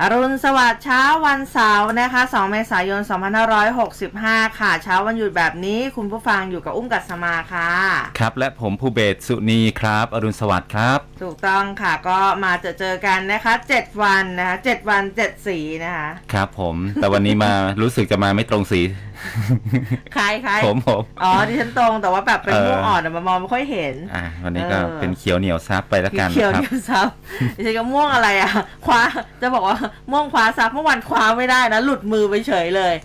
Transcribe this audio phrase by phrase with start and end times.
[0.00, 3.00] อรุณสวัสดิ์เช้าวันเสาร์นะคะ 2 เมษายน
[3.80, 7.70] 2565 ค่ะ เช้าวันหยุดแบบนี้คุณผู้ฟังอยู่กับอุ้มกัสมาค่ะ
[8.18, 18.80] ครับ และผมภูเบศสุนีครับ อรุณสวัสดิ์ครับ ถูกต้องค่ะก็มาเจอเจอกันนะคะ 7 วันนะคะ 7 วัน 7 สีนะคะ ครับผม แต่วันนี้มา รู้สึกจะมาไม่ตรงสี
[20.16, 27.08] คล้ายคล้ายผมผมอ๋อดิฉันตรงแต่ว่าแบบเป็นเออม่วงอ่อนอะมามองไม่ค่อยเห็น อ่าวันนี้ก็เออเป็นเขียวเหนียวซับไปแล้วกันเขียวครับเดียวซับ
[27.56, 28.52] ดิฉันก็ม่วงอะไรอะ
[28.86, 29.02] คว้า
[29.40, 29.76] จะบอกว่า
[30.10, 32.96] ม่วงคว้าซับเมื่อวันคว้าไม่ได้นะ หลุดมือไปเฉยเลย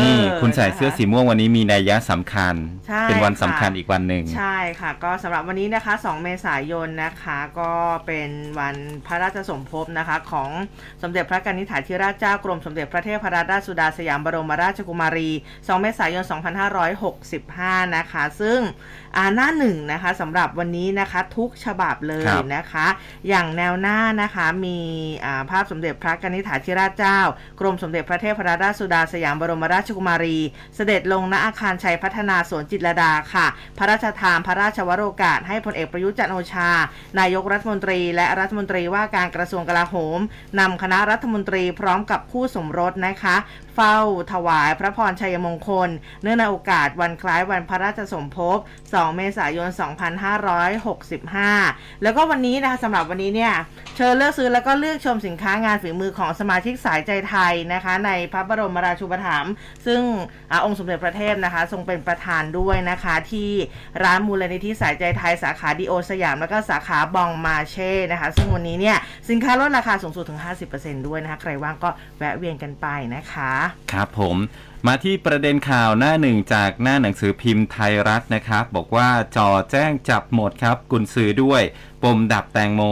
[0.00, 2.54] นี่เออคุณใส่เสื้อสีม่วงวันนี้มีนัยยะสำคัญ
[2.88, 7.72] ใช่เป็นวันสำค่ะคัญอีกวันหนึ่งใช่ค่ะ ก็สำหรับวันนี้นะคะ 2 เมษายนนะคะ ก็
[8.06, 10.50] เป็นวันพระราชสมภพนะคะ ของ
[11.02, 16.24] สมเด็จพระกนิษฐาธิราชเจ้ากรมสมเด็จพระเทพรัตนราชสุดาสยามบรมราชกุมารี 2 เมษายน
[17.10, 18.58] 2565 นะคะ ซึ่ง
[19.16, 22.86] อ่าหน้าหนึ่งนะคะสำหรับวันนี้นะคะทุกฉบับเลยครับนะคะ
[23.28, 24.78] อย่างแนวหน้านะคะมี
[25.24, 27.18] อ่าภาพสมเด็จพระกนิษฐาธิราชเจ้า
[27.60, 30.38] กรมสมเด็จพระเทพรัตนราชสุดาสยามบรมราชกุมารี
[30.76, 33.46] เสด็จลงณอาคารชัยพัฒนาสวนจิตรลดาค่ะ
[33.78, 36.70] พระราชทานพระราชวโรกาส ให้พลเอกประยุทธ์จันทร์โอชา
[37.18, 40.18] นายกรัฐมนตรี และรัฐมนตรีว่าการกระทรวงกลาโหม
[40.60, 43.36] นำคณะรัฐมนตรีพร้อมกับคู่สมรสนะคะ
[43.74, 43.98] เฝ้า
[44.32, 45.88] ถวายพระพรชัยมงคล
[46.22, 48.58] เนื่องในโอกาสวันคล้ายวันพระราชสมภพ
[49.02, 49.68] 2 เมษายน
[51.06, 53.52] 2565 แล้วก็วันนี้นะคะสำหรับวันนี้เนี่ย
[53.96, 59.52] เชิญเลือกซื้อแล้วก็เลือกชมสินค้างานฝีมือของสมาชิกสายใจไทยนะคะ ในพระบรมราชูปถัมภ์
[59.86, 60.00] ซึ่ง
[60.52, 63.50] อองค์สมเด็จพระเทพนะคะ ทรงเป็นประธานด้วยนะคะที่
[64.02, 68.96] ร้านมูลนิธิสายใจไทย สาขาดีโอสยาม แล้วก็สาขาบองมาเช่นะคะ ซึ่งวันนี้เนี่ย
[69.30, 70.40] สินค้าลดราคาสูงสุดถึง
[70.72, 73.52] 50%ด้วยนะคะใครว่างก็แวะเวียนกันไปนะคะ
[73.92, 74.36] ครับผม
[74.86, 81.62] มาที่ประเด็นข่าวหน้าหนึ่งจากหน้าหนังสือพิมพ์ไทยรัฐนะครับ บอกว่าจอแจ้งจับหมดครับ กุนซือด้วย
[82.02, 82.82] ปมดับแตงโม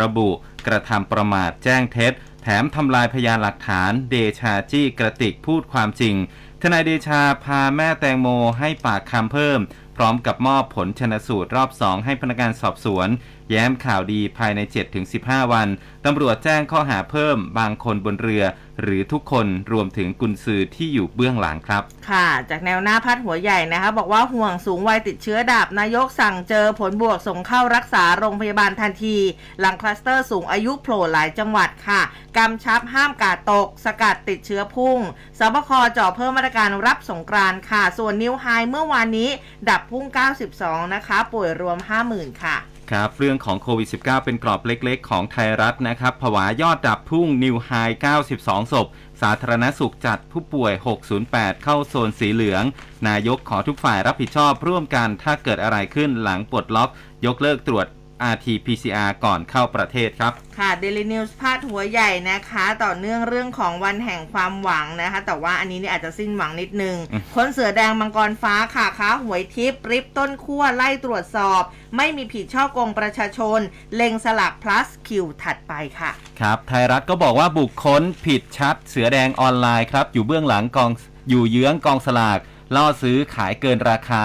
[0.00, 0.30] ระบุ
[0.66, 2.12] กระทำประมาทแจ้งเท็จ
[2.42, 6.14] แถมทำลายพยานหลักฐาน เดชาจี้กระติกพูดความจริง
[6.62, 8.28] ทนายเดชาพาแม่แตงโม
[8.58, 9.60] ให้ปากคำเพิ่ม
[9.96, 13.08] พร้อมกับมอบผลชนสูตรรอบ2ให้พนักงานสอบสวน
[13.50, 14.60] แย้มข่าวดีภายใน
[15.06, 15.68] 7-15 วัน
[16.04, 18.44] ตำรวจแจ้งข้อหาเพิ่มบางคนบนเรือ
[18.82, 29.16] หรือทุกคนรวมถึงกุญซือที่อยู่เบื้องหลังครับ ค่ะ จากแนวหน้าพาดหัวใหญ่นะคะ บอกว่าห่วงสูงวัยติดเชื้อดับนายกสั่งเจอผลบวกส่งเข้ารักษาโรงพยาบาลทันที
[29.60, 32.00] หลังคลัสเตอร์สูงอายุโผล่หลายจังหวัดค่ะ
[32.36, 34.98] กำชับห้ามการ์ดตก สกัดติดเชื้อพุ่ง
[35.38, 39.30] ศบคจ่อเพิ่มมาตรการรับสงกรานต์ค่ะ ส่วน new high เมื่อวานนี้
[39.68, 40.04] ดับพุ่ง
[40.50, 41.78] 92 นะคะ ป่วยรวม
[42.10, 42.56] 50,000 ค่ะ
[42.90, 47.70] ครับเรื่องของโควิด -19 เป็นกรอบเล็กๆ ของไทยรัฐนะครับผวายอดดับพุ่ง new high
[48.04, 48.86] 92 ศพ
[49.22, 50.72] สาธารณสุขจัดผู้ป่วย
[51.18, 52.64] 608 เข้าโซนสีเหลือง
[53.08, 56.90] นายกขอทุกฝ่ายรับผิดชอบร่วมกันถ้าเกิดอะไรขึ้นหลังปลดล็อก
[57.26, 57.86] ยกเลิกตรวจ
[58.32, 71.62] RT-PCR ก่อนเข้าประเทศครับ ค่ะ Daily News พาดหัวใหญ่นะคะ ต่อเนื่องเรื่องของวันแห่งความหวังนะคะ แต่ว่าอันนี้เนี่ยอาจจะสิ้นหวังนิดนึงอืมคนเสือแดงมังกรฟ้าค่ะค้าหวยทิพย์ริบต้นขั้วไล่ตรวจสอบ
[71.96, 73.60] ไม่มีผิดช่อกงประชาชน
[73.94, 76.10] เล็งสลัก plus คิวถัดไปค่ะ
[76.40, 80.90] ครับ ไทยรัฐก็บอกว่าบุคคลผิดชัดเสือแดงออนไลน์ครับ อยู่เบื้องหลังกอง
[81.28, 82.38] อยู่เยื้องกองสลาก
[82.74, 84.24] ล่อซื้อขายเกินราคา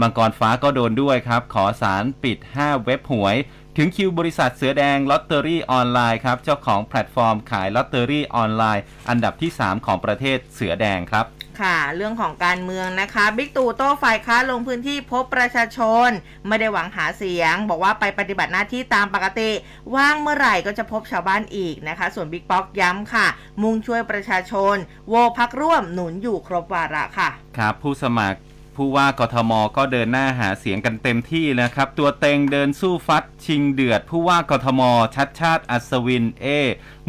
[0.00, 3.36] มังกรฟ้าก็โดนด้วยครับ ขอศาลปิด 5 เว็บหวย
[3.76, 11.26] ถึงคิวบริษัทเสือแดงลอตเตอรี่ออนไลน์ครับ เจ้าของแพลตฟอร์มขายลอตเตอรี่ออนไลน์ อันดับที่ 3 ของประเทศเสือแดงครับ
[11.60, 16.08] ค่ะเรื่องของการเมืองนะคะบิ๊กตู่โต้ฝ่ายค้านลงพื้นที่พบประชาชน
[16.46, 19.50] ไม่ได้หวังหาเสียง บอกว่าไปปฏิบัติหน้าที่ตามปกติ
[19.94, 23.26] ว่างเมื่อไหร่ก็จะพบชาวบ้านอีกนะคะ ส่วนบิ๊กป๊อกย้ำค่ะ
[23.62, 24.76] มุ่งช่วยประชาชน
[25.08, 27.28] โวพักร่วมหนุนอยู่ครบวาระค่ะ
[27.58, 28.38] ครับผู้สมัคร
[28.82, 34.80] ผู้ว่ากทมก็เดินหน้าหาเสียงกันเต็มที่นะครับ ตัวเต็งเดินสู้ฟัดชิงเดือด ผู้ว่ากทม
[35.14, 36.46] ชัดชาติอัศวินเอ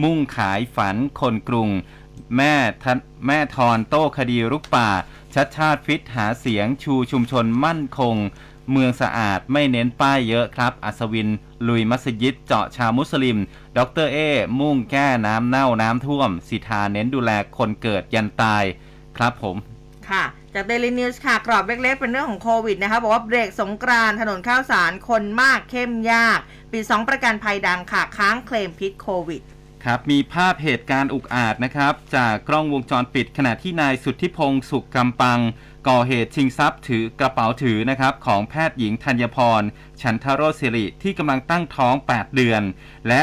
[0.03, 1.69] มุ่งขายฝันคนกรุง
[2.35, 2.97] แม่ทัน
[3.27, 4.89] แม่ทอนโต้คดีรุกป่า
[5.35, 8.15] ชัดชาติฟิตหาเสียงชูชุมชนมั่นคง
[8.71, 11.29] เมืองสะอาดไม่เน้นป้ายเยอะครับ อัศวิน
[11.67, 13.37] ลุยมัสยิดเจาะชาวมุสลิม
[13.77, 14.17] ดรเอ
[14.59, 18.63] มุ่งแก้น้ำเน่าน้ำท่วม สิทาเน้นดูแลคนเกิดยันตาย
[19.17, 19.55] ครับผม
[20.09, 20.23] ค่ะ
[20.55, 26.39] จาก Daily News ค่ะกรอบเล็กๆ เป็นเรื่องของโควิดนะคะบอกว่าเบรกสงกรานถนนข้าวสารคนมากเข้มยาก
[26.71, 29.41] ปีสองประกันภัยดังค่ะ ค้างเคลมพิษโควิด
[29.83, 35.39] ครับมีภาพเหตุการณ์อุกอาจนะครับ จากกล้องวงจรปิดขณะที่นายสุทธิพงศ์สุขกำปัง
[35.89, 39.61] ก่อเหตุชิงทรัพย์ถือกระเป๋าถือนะครับของแพทย์หญิงธัญพร
[40.01, 42.61] ฉันทโรศิริที่กำลังตั้งท้อง 8 เดือน
[43.07, 43.21] และ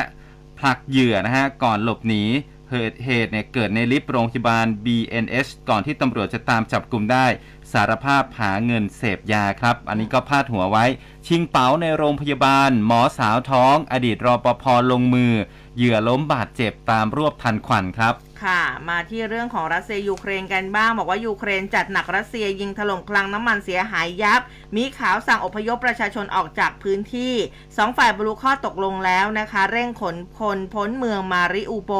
[0.58, 2.24] ผลักเหยื่อนะฮะก่อนหลบหนี
[2.70, 7.26] เหตุเหตุเนี่ยเกิดในลิฟต์โรงพยาบาล BNH ก่อนที่ตำรวจจะตามจับกลุ่มได้
[7.72, 10.84] สารภาพหาเงินเสพยาครับ อันนี้ก็พาดหัวไว้
[11.26, 15.32] ชิงกระเป๋าในโรงพยาบาล หมอสาวท้อง อดีตรอปภลงมือ
[15.76, 24.40] เหยื่อล้มบาดเจ็บตามรวบทันควันครับ ค่ะมาที่เรื่องของรัสเซียยูเครนกันบ้างบอกว่ายูเครนจัดหนักรัสเซียยิงถล่มคลังน้ำมันเสียหายยับ
[24.76, 27.34] มีข่าวสั่งอพยพประชาชนออกจากพื้นที่
[27.76, 31.92] สองฝ่ายบรรลุข้อตกลงแล้วนะคะ เร่งขนคนพ้นเมืองมาริอูโปล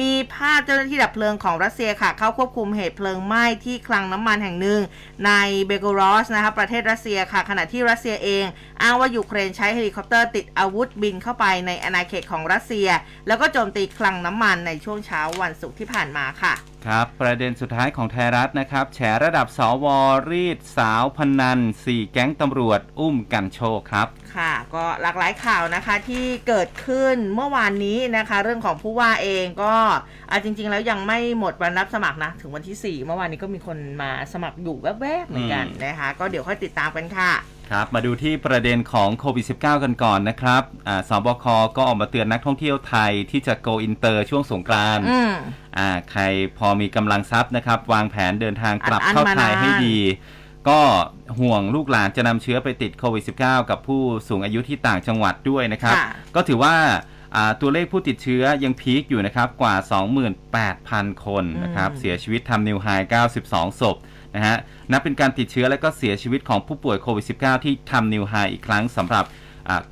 [0.00, 4.80] มีภาพเจ้าหน้าที่ดับเพลิงของรัสเซียค่ะ เข้าควบคุมเหตุเพลิงไหม้ที่คลังน้ำมันแห่งหนึ่ง
[5.26, 5.30] ใน
[5.66, 8.44] เบลโกรอดนะคะประเทศรัสเซียค่ะ ขณะที่รัสเซียเอง
[8.84, 12.88] อ้างว่ายูเครนใช้เฮลิคอปเตอร์ติดอาวุธบินเข้าไปในอาณาเขตของรัสเซีย
[13.26, 16.54] แล้วก็โจมตีคลังน้ำมันในช่วงเช้าวันศุกร์ที่ผ่านมาค่ะ
[16.86, 19.86] ครับ ประเด็นสุดท้ายของไทยรัฐนะครับ แฉระดับสว
[20.30, 29.74] รีดสาวพนัน 4 แก๊งตำรวจ อุ้มกันโชคครับ ค่ะ ก็หลากหลายข่าวนะคะที่เกิดขึ้นเมื่อวานนี้นะคะ เรื่องของผู้ว่าเองก็
[30.30, 37.32] อะจริง ๆ แล้วยังไม่หมดวันรับสมัครนะ ถึงวันที่ 4 เมื่อวานนี้ก็มีคนมาสมัครอยู่แวบๆเหมือนกันนะคะ ก็เดี๋ยวค่อยติดตามกันค่ะ
[37.70, 41.44] ครับมาดูที่ประเด็นของโควิด -19 กันก่อนนะครับอ่าสบค
[41.76, 45.32] ก็ออกมาเตือนนักท่องเที่ยวไทยที่จะ go inter ช่วงสงกรานต์อืม
[45.78, 46.22] อ่าใคร
[46.58, 49.98] พอมีกำลังทรัพย์นะครับ วางแผนเดินทางกลับอันๆเข้าไทยมานานให้ดี
[50.68, 50.80] ก็
[51.40, 56.74] ห่วงลูกหลานจะนำเชื้อไปติดโควิด -19 กับผู้สูงอายุที่ต่างจังหวัดด้วยนะครับค่ะก็ถือว่า
[57.34, 59.74] อ่าตัวเลขผู้ติดเชื้อยังพีคอยู่นะครับกว่า
[60.50, 62.86] 28,000 คนนะครับอืมเสียชีวิตทำนิวไฮ
[63.30, 63.96] 92 ศพ
[64.34, 64.56] นะฮะ
[64.92, 69.24] นับเป็นการติดเชื้อและก็เสียชีวิตของผู้ป่วยโควิด -19 ที่ทำนิวไฮอีกครั้งสำหรับ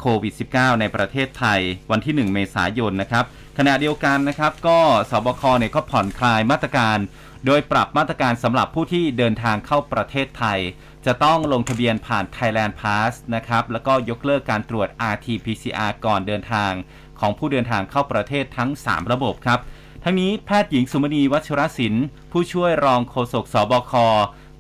[0.01, 1.61] โควิด -19 ในประเทศไทย
[1.91, 3.25] วันที่ 1 เมษายนนะครับ
[3.59, 4.79] ขณะเดียวกันนะครับก็
[5.11, 6.99] สบคเนี่ยก็ผ่อนคลายมาตรการ
[7.47, 10.59] โดยปรับมาตรการสำหรับผู้ที่เดินทางเข้าประเทศไทย
[11.07, 16.73] จะต้องลงทะเบียนผ่าน Thailand Pass นะครับแล้วก็ยกเลิกการตรวจ RT-PCR ก่อนเดินทาง
[17.21, 19.61] ของผู้เดินทางเข้าประเทศทั้ง 3 ระบบครับ
[20.05, 23.93] ทั้งนี้แพทย์หญิงสุมณีวัชรศิลป์ผู้ช่วยรองโฆษกสบค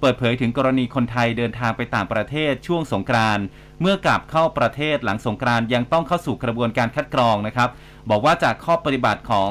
[0.00, 3.44] เปิดเผยถึงกรณีคนไทยเดินทางไปต่างประเทศช่วงสงกรานต์
[3.81, 7.69] เมื่อกลับเข้าประเทศหลังสงกรานต์ยังต้องเข้าสู่กระบวนการคัดกรองนะครับ
[8.11, 9.50] บอกว่าจากข้อปฏิบัติของ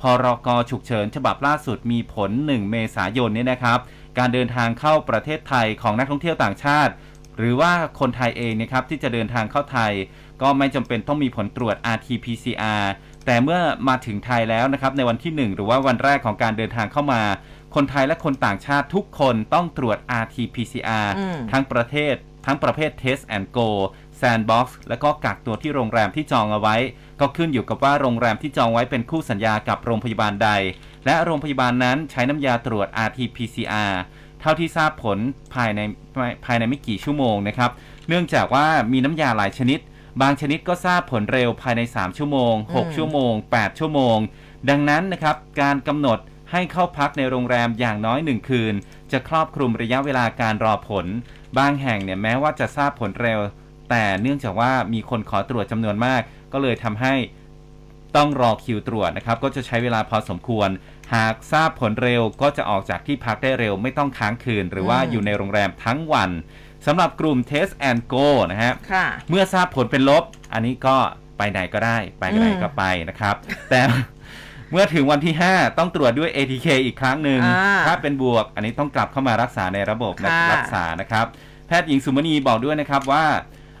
[0.00, 3.78] พรกฉุกเฉินฉบับล่าสุดมีผล 1 เมษายนนี้นะครับ
[4.18, 6.92] การเดินทางเข้าประเทศไทยของนักท่องเที่ยวต่างชาติ
[7.38, 9.92] หรือว่าคนไทยเองนะครับที่จะเดินทางเข้าไทย
[10.42, 12.84] ก็ไม่จำเป็นต้องมีผลตรวจ RT-PCR
[13.26, 17.22] แต่เมื่อมาถึงไทยแล้วนะครับในวันที่ 1 หรือว่าวันแรกของการเดินทางเข้ามา
[17.74, 22.14] คนไทยและคนต่างชาติทุกคนต้องตรวจ RT-PCR อืมทั้งประเทศ
[22.46, 23.68] ทั้งประเภท Test and Go
[24.20, 26.76] Sandbox แล้วก็กักตัวที่โรงแรมที่จองเอาไว้
[27.20, 30.50] ก็ขึ้นอยู่กับว่าโรงแรมที่จองไว้เป็นคู่สัญญากับโรงพยาบาลใด
[31.06, 33.92] และโรงพยาบาลนั้นใช้น้ำยาตรวจ RT-PCR
[34.40, 35.18] เท่าที่ทราบผล
[35.54, 35.80] ภายใน
[36.44, 37.70] ภายในไม่กี่ชั่วโมงนะครับ
[38.08, 39.78] เนื่องจากว่ามีน้ำยาหลายชนิด
[40.20, 44.16] บางชนิดก็ทราบผลเร็วภายใน 3 ชั่วโมงอืม6ชั่วโมง 8 ชั่วโมง
[44.68, 46.18] ดังนั้นนะครับ การกำหนด
[46.52, 48.74] ให้เข้าพักในโรงแรมอย่างน้อย 1 คืน
[49.12, 51.06] จะครอบคลุมระยะเวลาการรอผล
[51.58, 53.40] บางแห่งเนี่ยแม้ว่าจะทราบผลเร็ว
[53.90, 56.20] แต่เนื่องจากว่ามีคนขอตรวจจำนวนมาก
[56.52, 57.14] ก็เลยทำให้
[58.16, 60.68] ต้องรอคิวตรวจนะครับ ก็จะใช้เวลาพอสมควร
[61.14, 66.30] หากทราบผลเร็วก็จะออกจากที่พักได้เร็ว ไม่ต้องค้างคืน หรือว่าอืมอยู่ในโรงแรมทั้งวัน
[66.86, 70.96] สำหรับกลุ่ม Test and Go นะฮะค่ะ เมื่อทราบผลเป็นลบ อันนี้ก็
[71.38, 73.34] ไปไหนก็ได้ไปไหนอืมก็ไปนะครับ
[73.70, 73.80] แต่
[74.70, 81.26] เมื่อถึงวันที่ 5 ต้องตรวจด้วย ATK อีกครั้งหนึ่งอ่าถ้าเป็นบวก อันนี้ต้องกลับเข้ามารักษาในระบบนะค่ะรักษานะครับ
[81.66, 83.24] แพทย์หญิงสุมณีบอกด้วยนะครับว่า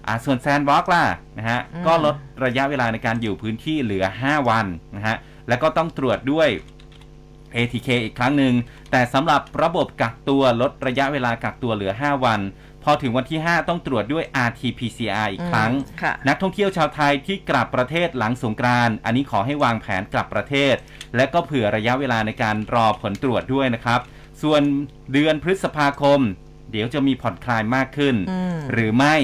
[0.06, 1.04] อ่าส่วนแซนบ็อกล่ะ
[1.38, 4.66] นะฮะอืมก็ลดระยะเวลาในการอยู่พื้นที่เหลือ 5 วัน
[4.96, 5.16] นะฮะ
[5.48, 6.48] แล้วก็ต้องตรวจด้วย
[7.56, 8.54] ATK อีกครั้งหนึ่ง
[8.90, 12.40] แต่สำหรับระบบกักตัวลดระยะเวลากักตัวเหลือ 5 วัน
[12.84, 15.72] พอถึงวันที่ 5 ต้องตรวจด้วย RT-PCR อีกครั้ง
[16.02, 20.74] ค่ะนักท่องเที่ยวชาวไทยที่กลับประเทศหลังสงกรานต์อันนี้ขอให้วางแผนกลับประเทศ
[21.16, 24.00] และก็เผื่อระยะเวลาในการรอผลตรวจด้วยนะครับ
[24.42, 24.62] ส่วน
[25.12, 26.20] เดือนพฤษภาคม
[26.72, 29.14] เดี๋ยวจะมีผ่อนคลายมากขึ้นอืมหรือไม่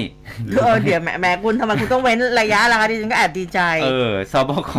[0.53, 4.73] คือเออเดี๋ยวแหมแหมคุณทำไมคุณต้องเว้นระยะล่ะคะดิฉันก็แอบดีใจ เออสบค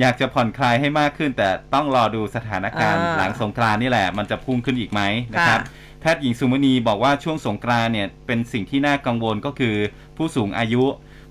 [0.00, 5.00] อยากจะผ่อนคลายให้มากขึ้น แต่ต้องรอดูสถานการณ์อ่าหลังสงกรานต์นี่แหละ มันจะพุ่งขึ้นอีกไหม
[5.34, 9.76] นะครับค่ะ แพทย์หญิงสุมณีบอกว่าช่วงสงกรานต์เนี่ยเป็นสิ่งที่น่ากังวลก็คือ
[10.16, 10.84] ผู้สูงอายุ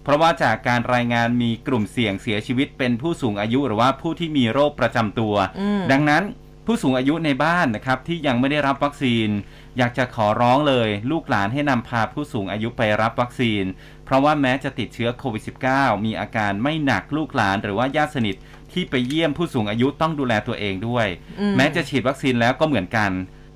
[0.04, 6.24] เพราะว่าจากการรายงานมีกลุ่มเสี่ยงเสียชีวิตเป็นผู้สูงอายุหรือว่าผู้ที่มีโรคประจำตัวอืมดังนั้น
[6.66, 9.30] ผู้สูงอายุในบ้านนะครับที่ยังไม่ได้รับวัคซีน
[9.78, 13.64] อยากจะขอร้องเลย ลูกหลานให้นำพาผู้สูงอายุไปรับวัคซีน
[14.06, 18.36] เพราะว่าแม้จะติดเชื้อโควิด -19 มีอาการไม่หนักลูกหลานหรือว่าญาติสนิท
[18.72, 21.08] ที่ไปเยี่ยมผู้สูงอายุต้องดูแลตัวเองด้วย
[21.40, 23.12] อืมแม้จะฉีดวัคซีนแล้วก็เหมือนกัน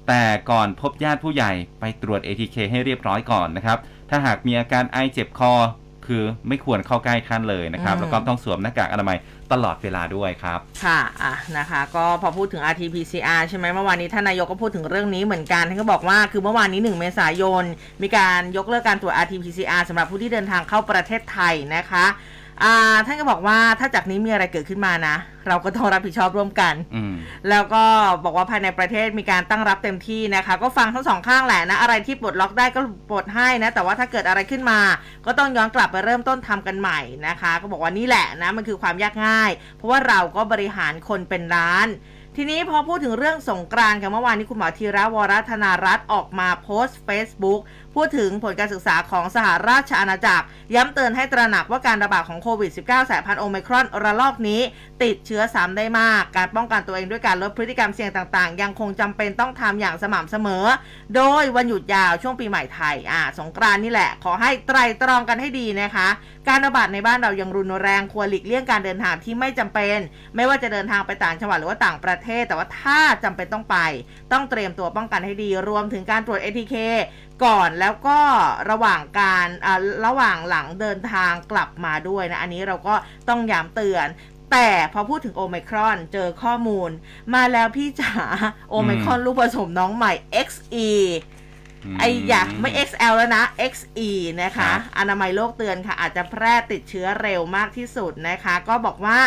[0.08, 3.78] แต่ก่อนพบญาติผู้ใหญ่ไปตรวจ ATK ให้เรียบร้อยก่อนนะครับ
[4.10, 5.54] ถ้าหากมีอาการไอเจ็บคอ
[6.08, 9.18] คือไม่ควรเข้าใกล้ท่านเลยนะครับอืมแล้วก็ต้องสวมหน้ากากอนามัย
[9.52, 17.64] ตลอดเวลาด้วยครับ ค่ะอะนะคะ ก็พอพูดถึง RT-PCR ใช่ไหมเมื่อวานนี้ท่านนายกก็พูดถึงเรื่องนี้เหมือนกัน ท่านก็บอกว่าคือเมื่อวานนี้ 1 เมษายน
[18.02, 22.37] มีการยกเลิกการตรวจ RT-PCR สำหรับผู้ที่เดินทางเข้าประเทศไทยนะคะอ่า
[23.06, 25.16] ท่านก็บอกว่าถ้าจากนี้มีอะไรเกิดขึ้นมานะ
[25.48, 27.14] เราก็ต้องรับผิดชอบร่วมกันอืม
[27.50, 27.84] แล้วก็
[28.24, 34.80] บอกว่าภายในประเทศมีการตั้งรับเต็มที่นะคะ ก็ฟังทั้งสองข้างแหละนะ อะไรที่ปลดล็อกได้ก็ปลดให้นะ แต่ว่าถ้าเกิดอะไรขึ้นมา
[35.26, 41.90] ก็ต้องย้อนกลับไปเริ่มต้นทำกันใหม่นะคะ ก็บอกว่านี่แหละนะมันคือความยากง่าย เพราะว่าเราก็บริหารคนเป็นล้าน
[42.40, 47.60] ทีนี้พอพูดถึงเรื่องสงกรานต์ค่ะเมื่อวานนี้คุณหมอธีระวรธนารัตน์ออกมาโพสต์ Facebook
[47.98, 54.62] พูดถึงผลการศึกษาของสหราชอาณาจักร ย้ำเตือนให้ตระหนักว่าการระบาดของโควิด -19 สายพันธุ์โอมิครอนระลอกนี้
[55.04, 60.66] ติดเชื้อซ้ำได้มาก การป้องกันตัวเองด้วยการลดพฤติกรรมเสี่ยงต่างๆ ยังคงจำเป็นต้องทำอย่างสม่ำเสมอ
[61.16, 66.08] โดยวันหยุดยาวช่วงปีใหม่ไทยอ่าสงกรานนี่แหละ ขอให้ไตรตรองกันให้ดีนะคะ
[66.48, 69.98] การระบาดในบ้านเรายังรุนแรงควรหลีกเลี่ยงการเดินทางที่ไม่จำเป็น
[70.36, 73.78] ไม่ว่าจะเดินทางไปต่างจังหวัดหรือว่าต่างประเทศ แต่ว่าถ้าจำเป็นต้องไป
[74.32, 76.76] ต้องเตรียมตัวป้องกันให้ดี รวมถึงการตรวจ ATK
[77.44, 78.20] ก่อนแล้วก็
[78.70, 82.96] ระหว่างการอ่าระหว่างหลังเดินทางกลับมาด้วยนะ อันนี้เราก็
[83.30, 84.08] ต้องย้ำเตือน
[84.52, 86.90] แต่พอพูดถึงโอ i ครอนเจอข้อมูล
[87.34, 88.12] มาแล้วพี่จ๋า
[88.70, 90.14] โอ i ครอนลูกผสมน้องใหม่
[90.48, 90.90] XE
[92.00, 94.10] ไอ้อยากไม่ XL แล้วนะ XE
[94.42, 99.20] นะคะครับอนามัยโลกเตือนค่ะ อาจจะแพร่ติดเชื้อเร็วมากที่สุดนะคะ ก็บอกว่า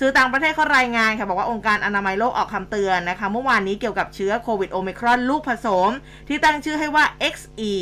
[0.00, 5.90] สื่อต่างประเทศเขารายงานค่ะ บอกว่าองค์การอนามัยโลกออกคำเตือนนะคะ เมื่อวานนี้เกี่ยวกับเชื้อโควิดโอมิครอนลูกผสม
[6.28, 7.72] ที่ตั้งชื่อให้ว่า XE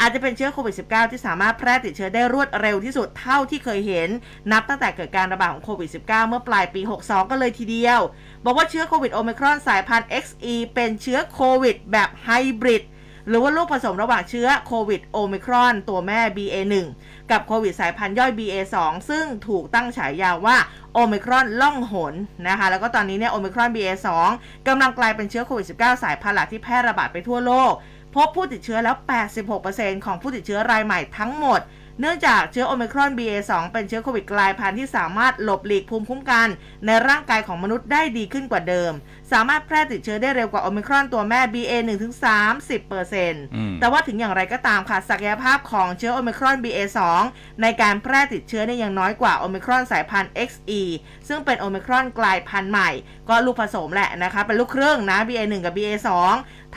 [0.00, 4.08] อาจจะเป็นเชื้อโควิด -19 ที่สามารถแพร่ติดเชื้อได้รวดเร็วที่สุดเท่าที่เคยเห็น
[4.52, 8.00] นับตั้งแต่เกิดการระบาดของโควิด -19 เมื่อปลายปี 62 ก็เลยทีเดียว
[8.44, 12.82] บอกว่าเชื้อโควิดโอมิครอนสายพันธุ์ XE เป็นเชื้อโควิดแบบไฮบริด
[13.28, 16.74] หรือว่าลูกผสมระหว่างเชื้อโควิดโอมิครอนตัวแม่ BA1
[17.30, 18.76] กับโควิดสายพันธุ์ย่อย BA2
[19.08, 20.56] ซึ่งถูกตั้งฉายาว่า
[20.94, 22.14] โอมิครอนล่องหน
[22.48, 24.08] นะคะ แล้วก็ตอนนี้เนี่ยโอมิครอน BA2
[24.68, 27.72] กำลังกลายเป็นเชื้อโควิด 19 สายพันธุ์หลักที่แพร่ระบาดไปทั่วโลก
[28.14, 28.96] พบผู้ติดเชื้อแล้ว
[29.50, 31.62] 86%ของผู้ติดเชื้อรายใหม่ทั้งหมด
[32.00, 36.48] เนื่องจากเชื้อโอมิครอน BA2 เป็นเชื้อโควิดกลายพันธุ์ที่สามารถหลบหลีกภูมิคุ้มกัน
[36.86, 38.92] ในร่างกายของมนุษย์ได้ดีขึ้นกว่าเดิม
[39.32, 42.14] สามารถแพร่ติดเชื้อได้เร็วกว่าโอมิครอนตัวแม่ BA1 ถึง
[42.84, 46.98] 30%อืมแต่ว่าถึงอย่างไรก็ตามค่ะ ศักยภาพของเชื้อโอมิครอน BA2
[47.62, 50.80] ในการแพร่ติดเชื้อเนี่ยยังน้อยกว่าโอมิครอนสายพันธุ์ XE
[51.28, 52.90] ซึ่งเป็นโอมิครอนกลายพันธุ์ใหม่
[53.28, 56.08] ก็ลูกผสมแหละนะคะ เป็นลูกครึ่งนะ BA1 กับ BA2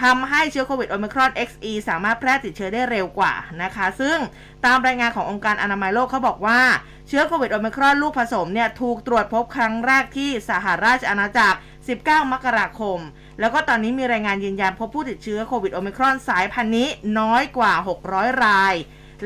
[0.01, 3.33] ทำให้เชื้อโควิดโอมิครอน XE สามารถแพร่ติดเชื้อได้เร็วกว่า
[3.63, 4.17] นะคะ ซึ่ง
[4.65, 6.61] ตามรายงานขององค์การอนามัยโลกเขาบอกว่า
[7.07, 11.57] เชื้อโควิดโอมิครอนลูกผสมเนี่ยถูกตรวจพบครั้งแรกที่สหราชอาณาจักร
[11.93, 12.99] 19 มกราคม
[13.39, 16.87] แล้วก็ตอนนี้มีรายงานยืนยันพบผู้ติดเชื้อโควิดโอมิครอนสายพันธุ์นี้
[17.19, 17.73] น้อยกว่า
[18.07, 18.73] 600 ราย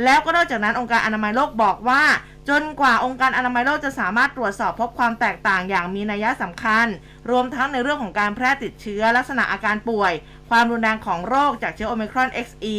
[0.03, 2.03] แล้วก็นอกจากนั้นองค์การอนามัยโลกบอกว่า
[2.49, 6.87] จนกว่าองค์การอนามัยโลกจะสามารถตรวจสอบพบความแตกต่างอย่างมีนัยสำคัญ
[7.29, 10.13] รวมทั้งในเรื่องของการแพร่ติดเชื้อลักษณะอาการป่วย
[10.49, 12.77] ความรุนแรงของโรคจากเชื้อโอมิครอน XE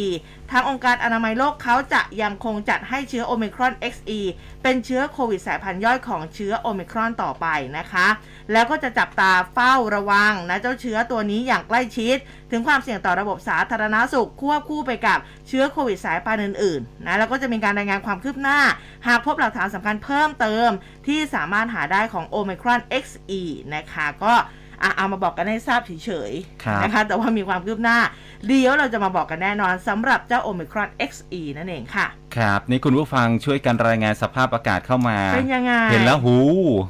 [0.51, 4.19] ทางองค์การอนามัยโลกเขาจะยังคงจัดให้เชื้อโอมิครอน XE
[4.63, 7.47] เป็นเชื้อโควิดสายพันธุ์ย่อยของเชื้อโอมิครอนต่อไป
[7.77, 8.07] นะคะ
[8.51, 12.17] แล้วก็จะจับตาเฝ้าระวังนะเจ้าเชื้อตัวนี้อย่างใกล้ชิด
[12.51, 18.59] ถึงความเสี่ยงต่อระบบสาธารณาสุขควบคู่ไปกับเชื้อโควิดสายพันธุ์อื่นๆนะแล้วก็จะมีการรายงานความคืบหน้า
[19.07, 20.69] หากพบหลักฐานสำคัญเพิ่มเติม
[21.07, 23.41] ที่สามารถหาได้ของโอมิครอน XE
[23.75, 24.33] นะคะก็
[24.83, 26.31] อะเอามาบอกกันให้ทราบเฉย
[26.63, 27.97] ครับๆนะคะ แต่ว่ามีความคืบหน้า
[28.47, 36.37] เดี๋ยวเราจะมาบอกกันแน่นอนสำหรับเจ้าโอมิครอน XE นั่นเองค่ะ ครับ นี่คุณผู้ฟังช่วยกันรายงานสภาพอากาศเข้ามา เป็นยังไง เห็นแล้วหู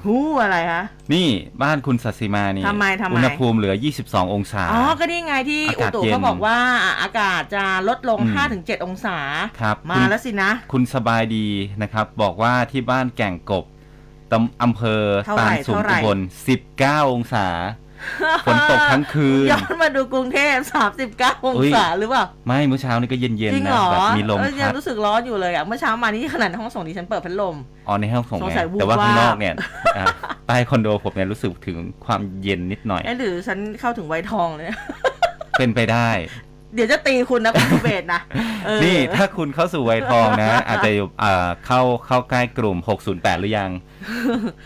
[0.06, 0.84] หูอะไรคะ
[1.14, 1.28] นี่
[1.64, 6.58] บ้านคุณสัสิมานี่ทำไมทำไมอุณหภูมิเหลือ 22 องศา อ๋อ ก็นี่ไงที่อาอุกาศตุเย็นเขาบอกว่า
[7.02, 8.36] อากาศจะลดลงอืม
[8.82, 9.18] 5-7 องศา
[9.62, 11.48] ครับมาคุณแล้วสินะ คุณสบายดี
[11.82, 13.66] นะครับ บอกว่าที่บ้านแก่งกบ
[14.32, 16.20] ตำอำเภอเท่าไหร่ตาลสูงเท่าไหร่อุบล
[16.66, 17.48] 19องศา
[18.46, 20.56] ฝนตกทั้งคืน ย้อนมาดูกรุงเทพ
[20.98, 27.56] 39องอุ๊ยศาหรือเปล่า ไม่เมื่อเช้านี่ก็เย็นจริงๆเหนะรอแบบมีลมเออยัพังดรู้สึกร้อนอยู่เลยอะ เมื่อเช้ามานี่ขนาดห้องส่งดิฉันเปิดพัดลม
[27.88, 29.56] อ๋อ ในห้องส่งสงไงสัยวูบแต่ว่าข้างนอกวาบเนี่ย
[29.98, 30.06] อ่า
[30.48, 34.68] ใต้คอนโดผมเนี่ยรู้สึกถึงความเย็นนิดหน่อยเอ๊ะหรือฉันเข้าถึงไวทองเลย
[35.60, 36.10] เป็นไปได้
[36.76, 38.22] เดี๋ยวจะตีคุณนะคุณภูเบศนะ
[38.66, 42.78] เออนี่ถ้าคุณเข้าสู่วัยทองนะ อาจจะอยู่อ่าเข้าเข้าใกล้กลุ่ม
[43.10, 43.72] 608 หรือยัง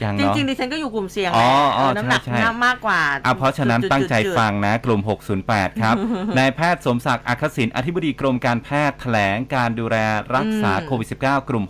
[0.04, 5.02] ยังจเนาะริงๆดิฉันก็อยู่กลุ่มเสี่ยงอ๋อแหละอ๋อเออน้ำหนักใช่ใช่น้ำมากกว่าอะเพราะฉะนั้นจุดๆตั้งใจจุดๆฟังนะ กลุ่ม
[5.42, 5.96] 608 ครับ
[6.38, 9.98] นายแพทย์สมศักดิ์อักษิณอธิบดีกรมการแพทย์แถลงการดูแล
[10.36, 11.66] รักษาอืมโควิด -19 กลุ่ม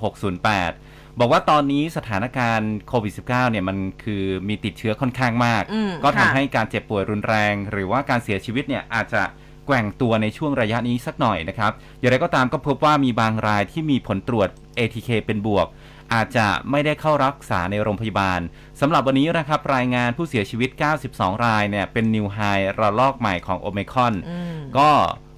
[0.58, 9.24] 608บอกว่าตอนนี้สถานการณ์โควิด -19 เนี่ยมันคือมีติดเชื้อค่อนข้างมากอืมก็ทำค่ะให้การเจ็บป่วยรุนแรง หรือว่าการเสียชีวิตเนี่ยอาจจะ
[9.66, 15.68] แกว่งตัวในช่วงระยะนี้สักหน่อยนะครับ อย่างไรก็ตามก็พบว่ามีบางรายที่มีผลตรวจ ATK เป็นบวก
[16.14, 18.40] อาจจะไม่ได้เข้ารักษาในโรงพยาบาล
[18.80, 20.70] สำหรับวันนี้นะครับรายงานผู้เสียชีวิต
[21.08, 22.40] 92 รายเนี่ยเป็นนิวไฮ
[22.80, 24.90] ระลอกใหม่ของโอเมคอนอืมก็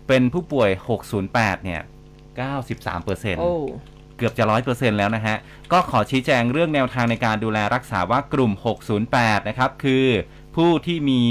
[0.08, 0.70] เป็นผู้ป่วย
[1.18, 1.82] 608 เนี่ย
[2.44, 3.56] 93เปอร์เซ็นต์โอ้
[4.18, 5.38] เกือบจะ100%แล้วนะฮะ
[5.72, 8.52] ก็ขอชี้แจงเรื่องแนวทางในการดูแลรักษาว่ากลุ่ม
[9.00, 10.06] 608 นะครับ คือ
[10.58, 11.24] ผู้ที่มี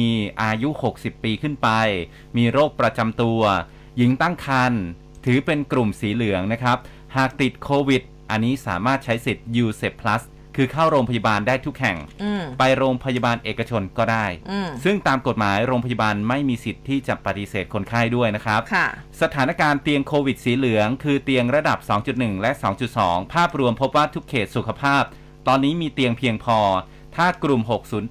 [0.42, 0.68] อายุ
[0.98, 1.68] 60 ปีขึ้นไป
[2.36, 3.40] มีโรคประจำตัว
[3.96, 4.82] หญิงตั้งครรภ์
[5.24, 6.78] ถือเป็นกลุ่มสีเหลืองนะครับ
[7.16, 10.22] หากติดโควิด อันนี้สามารถใช้สิทธิ์ u s e p Plus
[10.56, 18.86] คือเข้าโรงพยาบาลได้ทุกแห่งอืมไปโรงพยาบาลเอกชนก็ได้อืมซึ่งตามกฎหมายโรงพยาบาลไม่มีสิทธิ์ที่จะปฏิเสธคนไข้ด้วยนะครับค่ะ
[19.22, 21.78] สถานการณ์เตียงโควิดสีเหลือง คือเตียงระดับ
[22.10, 22.50] 2.1 และ
[22.92, 25.02] 2.2 ภาพรวมพบว่าทุกเขตสุขภาพ
[25.48, 26.58] ตอนนี้มีเตียงเพียงพอ
[27.16, 27.60] ถ้ากลุ่ม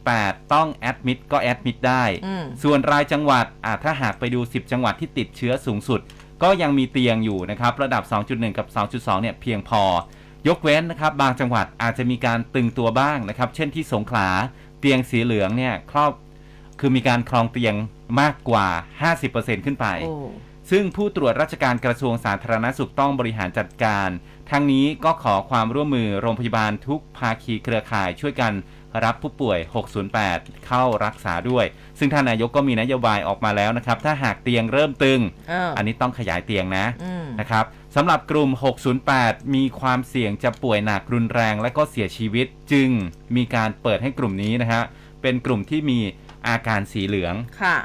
[0.01, 5.99] 608 ต้องแอดมิดก็แอดมิดได้อืมส่วนรายจังหวัดอาถ้าหากไปดู 10 จังหวัดที่ติดเชื้อสูงสุด
[6.43, 9.83] ก็ยังมีเตียงอยู่นะครับ ระดับ 2.1 กับ 2.2 เนี่ยเพียงพอ
[10.47, 14.29] ยกเว้นนะครับ บางจังหวัดอาจจะมีการตึงตัวบ้างนะครับ เช่นที่สงขลา
[14.79, 16.11] เตียงสีเหลืองเนี่ยครอบ
[16.79, 17.75] คือมีการครองเตียง
[18.21, 18.67] มากกว่า
[19.15, 20.13] 50%ขึ้นไปโอ้
[20.71, 24.09] ซึ่งผู้ตรวจราชการกระทรวงสาธารณสุขต้องบริหารจัดการ
[24.51, 28.53] ทั้งนี้ก็ขอความร่วมมือโรงพยาบาลทุกภาคีเครือข่ายช่วยกัน
[29.03, 29.59] รับผู้ป่วย
[30.13, 31.65] 608 เข้ารักษาด้วย
[31.99, 38.49] ซึ่งท่านนายกก็มีนโยบายออกมาแล้วนะครับ ถ้าหากเตียงเริ่มตึงเอออันนี้ต้องขยายเตียงนะอืมนะครับสำหรับกลุ่ม
[39.01, 42.89] 608 มีความเสี่ยงจะป่วยหนักรุนแรงและก็เสียชีวิตจึง
[43.35, 44.83] มีการเปิดให้กลุ่มนี้นะฮะ
[45.21, 45.99] เป็นกลุ่มที่มี
[46.47, 47.77] อาการสีเหลืองค่ะ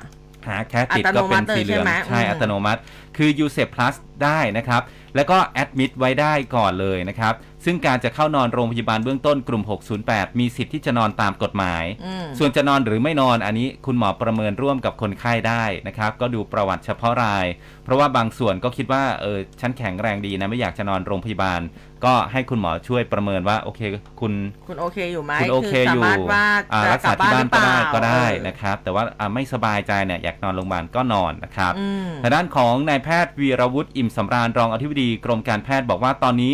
[0.49, 2.81] หาแค่ติดก็เป็นสีเหลืองอัตโนมัติเลยใช่ไหมใช่อืมอัตโนมัติ
[3.17, 3.95] คือ u s e p Plus
[4.25, 4.83] ได้นะครับ
[5.17, 9.63] แล้วก็แอดมิดไว้ได้ก่อนเลยนะครับ ซึ่งการจะเข้านอนโรงพยาบาลเบื้องต้นกลุ่ม
[10.01, 17.47] 608 มีสิทธิ์ที่จะนอนตามกฎหมายอืมส่วนจะนอนหรือไม่นอนอันนี้คุณหมอประเมินร่วมกับคนไข้ได้นะครับ ก็ดูประวัติเฉพาะราย
[17.85, 21.61] เพราะว่าบางส่วนก็คิดว่าเออฉันแข็งแรงดีนะไม่อยากจะนอนโรงพยาบาล
[22.05, 23.81] ก็ให้คุณหมอช่วยประเมินว่าโอเค
[24.21, 24.33] คุณ
[24.69, 36.53] คุณโอเคอยู่ไหมคุณโอเคสาอยู่มารถว่าอ่าจะรักษาที่บ้านก็ได้หรือเปล่ก็ได้เออนะครับ แต่ว่าอ่าไม่สบายใจเนี่ยอยากนอนโรงพยาบาลก็นอนนะครับอืมทางด้านของนายแพทย์วีรวุฒิอิ่มสำราญรองอธิบดีกรมการแพทย์บอกว่าตอนนี้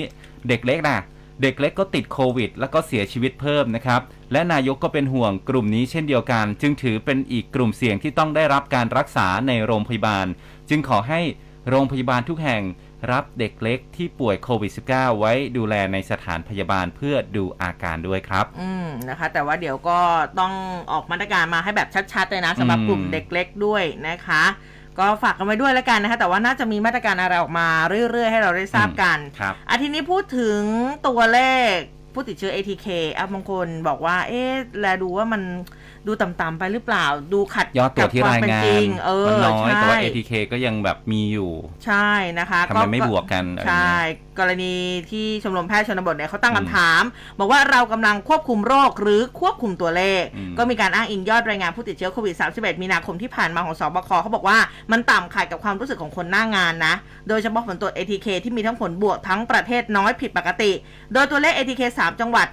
[0.49, 0.99] เด็กเล็กนะ
[1.43, 4.01] เด็กเล็กก็ติดโควิด แล้วก็เสียชีวิตเพิ่มนะครับ
[4.33, 10.27] และนายกก็เป็นห่วงกลุ่มนี้เช่นเดียวกัน จึงถือเป็นอีกกลุ่มเสี่ยงที่ต้องได้รับการรักษาในโรงพยาบาล
[10.69, 11.21] จึงขอให้
[11.71, 12.63] โรงพยาบาลทุกแห่ง
[13.13, 19.99] รับเด็กเล็กที่ป่วยโควิด -19 ไว้ดูแลในสถานพยาบาลเพื่อดูอาการด้วยครับ อืมนะคะ แต่ว่าเดี๋ยวก็
[20.39, 20.53] ต้อง
[20.93, 24.45] ออกมาตรการมาให้แบบชัดๆเลยนะสำหรับอืมกลุ่มเด็กเล็กด้วยนะคะ
[24.99, 27.69] ก็ฝากกันไว้ด้วยแล้วกันนะคะ แต่ว่าน่าจะมีมาตรการอะไรออกมา
[28.11, 30.61] เรื่อยๆ ให้เราได้ทราบกันครับอาทีนี้พูดถึง
[31.07, 31.41] ตัวเล
[31.73, 31.75] ข
[32.15, 35.43] ผู้ติดเชื้อ ATK อะบางคนบอกว่า เอ๊ะแลดูว่ามัน
[36.07, 41.51] ดูต่ำๆไปหรือเปล่า ดูขัดยอดตรวจที่กับควรายเป็นงาจรินงเออมันน้อยใช่แต่ว่า ATK ก็ยังแบบมีอยู่
[41.87, 44.75] ใช่นะคะทำไมไม่บวกกันอะไรใช่เงี้ยกรณี
[45.11, 47.03] ที่ชมรมแพทย์ชนบทเนี่ยเขาตั้งอืมคำถาม
[47.39, 54.59] บอกว่าเรากำลังควบคุมโรคหรือควบคุมตัวเลขอืมก็มีการอ้างอิงยอดรายงานผู้ติดเชื้อโควิด 31 มีนาคมที่ผ่านมาของสบคเขาบอกว่า
[54.93, 56.95] มันต่ำขัดกับความรู้สึกของคนหน้างานนะ
[57.29, 60.73] โดยเฉพาะผลตรวจ ATK ที่มีทั้งผลบวกทั้งประเทศน้อยผิดปกติ
[61.13, 62.47] โดยตัวเลข ATK 3 จังหวัด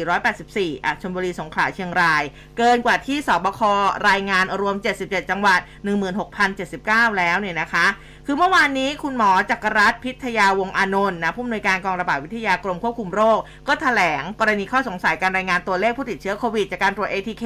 [0.00, 2.22] 16,484อะชลบุรีสงขลาเชียงราย
[2.58, 3.60] เกิินกว่าที่สบค
[4.08, 5.60] รายงานรวม 77 จังหวัด
[6.38, 7.86] 16,079 แล้วเนี่ยนะคะ
[8.28, 17.44] คือเมื่อวานนี้คุณหมอจักรรัตน์พิทยาวงอานนท์นะผู้อำนวยการกองระบาดวิทยากรมควบคุมโรค ก็ถแถลงกรณีข้อสงสัยการรายงานตัวเลขผู้ติดเชื้อโควิดจากการตรวจ ATK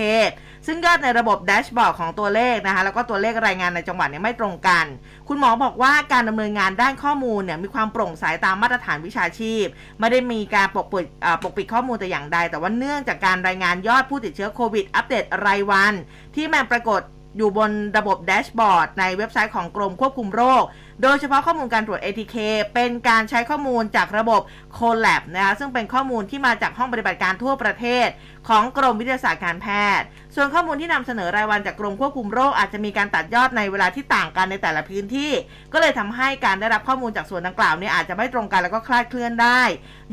[0.66, 4.85] ซึ่งยอดในระบบแดชบอร์ดของตัวเลขนะคะแล้วก็ตัวเลขรายงานในจังหวัดเนี่ยไม่ตรงกัน
[5.28, 9.64] คุณหมอบอกว่าการดำเนินงานด้านข้อมูลเนี่ยมีความโปร่งใสตามมาตรฐานวิชาชีพ
[10.00, 11.06] ไม่ได้มีการปกปิด
[11.42, 15.94] ปกปิดข้อมูลแต่อย่างใด แต่ว่าเนื่องจากการรายงานยอดผู้ติดเชื้อโควิดอัปเดตรายวัน
[16.35, 17.01] ที่มันปรากฏ
[17.37, 20.64] อยู่บนระบบแดชบอร์ดในเว็บไซต์ของกรมควบคุมโรค
[21.03, 22.37] โดยเฉพาะข้อมูลการตรวจ ATK
[22.75, 24.41] เป็นการใช้ข้อมูลจากระบบ
[24.79, 28.09] Colab นะคะซึ่งเป็นข้อมูลที่มาจากห้องปฏิบัติการทั่วประเทศ
[28.49, 29.67] ของกรมวิทยาศาสตร์การแพ
[29.99, 35.31] ทย์ ส่วนข้อมูลที่นำเสนอรายวันจากกรมควบคุมโรคอาจจะมีการตัดยอดในเวลาที่ต่างกันในแต่ละพื้นที่
[35.73, 39.63] ก็เลยทำให้การได้รับข้อมูลจากส่วนดังกล่าวเนี่ยอาจจะไม่ตรงกันแล้วก็คลาดเคลื่อนได้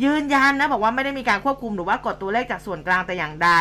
[0.03, 3.51] ยืนยันนะบอกว่าไม่ได้มีการควบคุมหรือว่ากดตัวเลขจากส่วนกลางแต่อย่างใด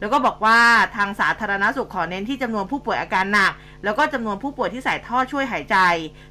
[0.00, 0.58] แล้วก็บอกว่า
[0.96, 3.52] ทางสาธารณสุขขอเน้นที่จำนวนผู้ป่วยอาการหนัก
[3.84, 5.76] แล้วก็จำนวนผู้ป่วยที่ใส่ท่อช่วยหายใจ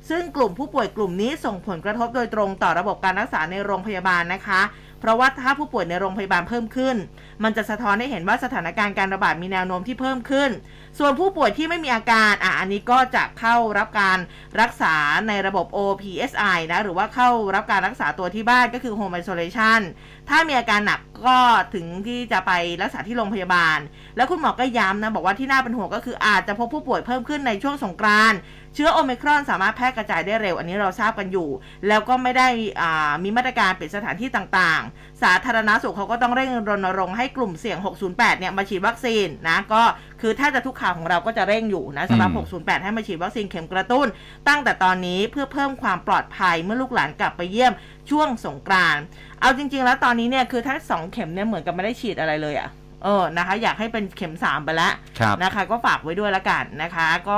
[0.10, 4.62] ซึ่งกลุ่มผู้ป่วยกลุ่มนี้ส่งผลกระทบโดยตรงต่อระบบการรักษาในโรงพยาบาลนะคะ
[5.00, 6.96] เพราะว่าถ้าผู้ป่วยในโรงพยาบาลเพิ่มขึ้น
[7.44, 10.52] มันจะสะท้อนให้เห็นว่าสถานการณ์การระบาดมีแนวโน้มที่เพิ่มขึ้น
[11.00, 14.20] ส่วนผู้ป่วยที่ไม่มีอาการอะอันนี้ก็จะเข้ารับการ
[14.62, 14.96] รักษา
[15.28, 19.82] ในระบบ OPSI นะหรือว่าเข้ารับการรักษาตัวที่บ้านก็คือ Home Isolation
[20.30, 21.38] ถ้ามีอาการหนัก ก็
[21.74, 23.80] ถึงที่จะไปรักษาที่โรงพยาบาล
[24.16, 28.40] แล้วคุณหมอก็ย้ำนะ บอกว่าที่น่าเป็นห่วงก็คืออาจจะพบผู้ป่วยเพิ่มขึ้นในช่วงสงกรานต์
[28.74, 31.50] เชื้อโอมิครอนสามารถแพร่กระจายได้เร็ว อันนี้เราทราบกันอยู่
[31.88, 32.48] แล้วก็ไม่ได้
[32.82, 37.78] อ่ามีมาตรการปิดสถานที่ต่างๆ สาธารณสุขเขาก็ต้องเร่งรณรงค์ให้กลุ่มเสี่ยง
[38.10, 39.84] 608 เนี่ยมาฉีดวัคซีนนะ ก็
[40.22, 44.08] คือถ้าจะทุกข่าวของเราก็จะเร่งอยู่นะสำหรับอืม608 ให้มาฉีดวัคซีนเข็มกระตุ้น
[44.48, 47.74] ตั้งแต่ตอนนี้เพื่อเพิ่มความปลอดภัยเมื่อลูกหลานกลับไปเยี่ยม
[48.10, 49.04] ช่วงสงกรานต์
[49.42, 52.70] เอาจริง ๆ แล้วตอนนี้เนี่ยคือถ้าสองเข็มเนี่ยเหมือนกับไม่ได้ฉีดอะไรเลยอะ่ะ
[53.04, 57.38] เออนะคะ อยากให้เป็นเข็มสามไปแล้วครับนะคะ ก็ฝากไว้ด้วยละกันนะคะ ก็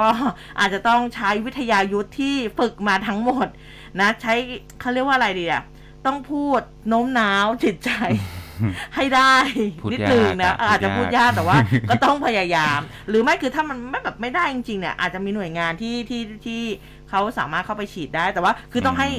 [0.59, 3.47] อาจจะต้องใช้วิทยายุทธที่ฝึกมาทั้งหมด
[3.99, 4.33] นะใช้
[4.79, 5.63] เขาเรียกว่าอะไรดีอะ
[6.05, 7.91] ต้องพูดโน้มน้าวจิตใจ
[8.95, 9.35] ให้ได้
[9.81, 11.57] พูดนิดนึงนะยากอะอาจจะพูพูดดยากยากแต่ว่า
[11.89, 16.61] ก็ต้องพยายาม หรือไม่คือถ้ามันไม่แบบไม่ได้จริงๆเนี่ยอาจจะมีหน่วยงานที่ที่ที่
[17.09, 19.09] เขาสามารถเข้าไปฉีดได้ แต่ว่าคือต้องให้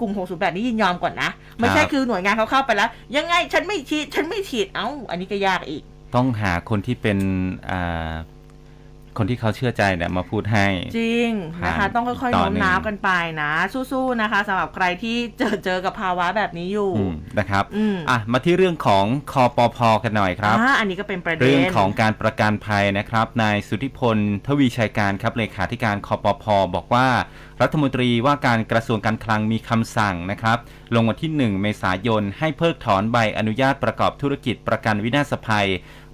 [0.00, 5.82] กลุ่ม 608 นี้ยินยอมก่อนนะ ไม่ใช่คือหน่วยงานเขาเข้าไปแล้ว ยังไงฉันไม่ฉีด ฉันไม่ฉีด เอ้า อันนี้ก็ยากอีก
[6.14, 7.18] ต้องหาคนที่เป็น
[7.70, 8.12] อ่า
[9.18, 10.66] คนที่เขาเชื่อใจเนี่ยมาพูดให้
[10.98, 11.30] จริง
[11.64, 13.10] นะคะผ่านต้องค่อยๆต่อโน้มหนึ่งน้าวกันไป
[13.42, 13.52] นะ
[13.92, 27.06] สู้ๆนะคะสำหรับใครที่เจอเจอกับภาวะแบบนี้อยู่อืมนะครับอืมอะมาที่เรื่องของคอปพกันหน่อยครับอ่าอันนี้ก็เป็นประเด็นเรื่องของการประกันภัยนะครับนายสุทธิพลทวีชัยการครับเลขาธิการคอปพบอกว่า
[27.62, 30.58] รัฐมนตรีว่าการกระทรวงการคลังมีคำสั่งนะครับ
[30.94, 35.68] ลงวันที่ 1 เมษายน ให้เพิกถอนใบอนุญาตประกอบธุรกิจประกันวินาศภัย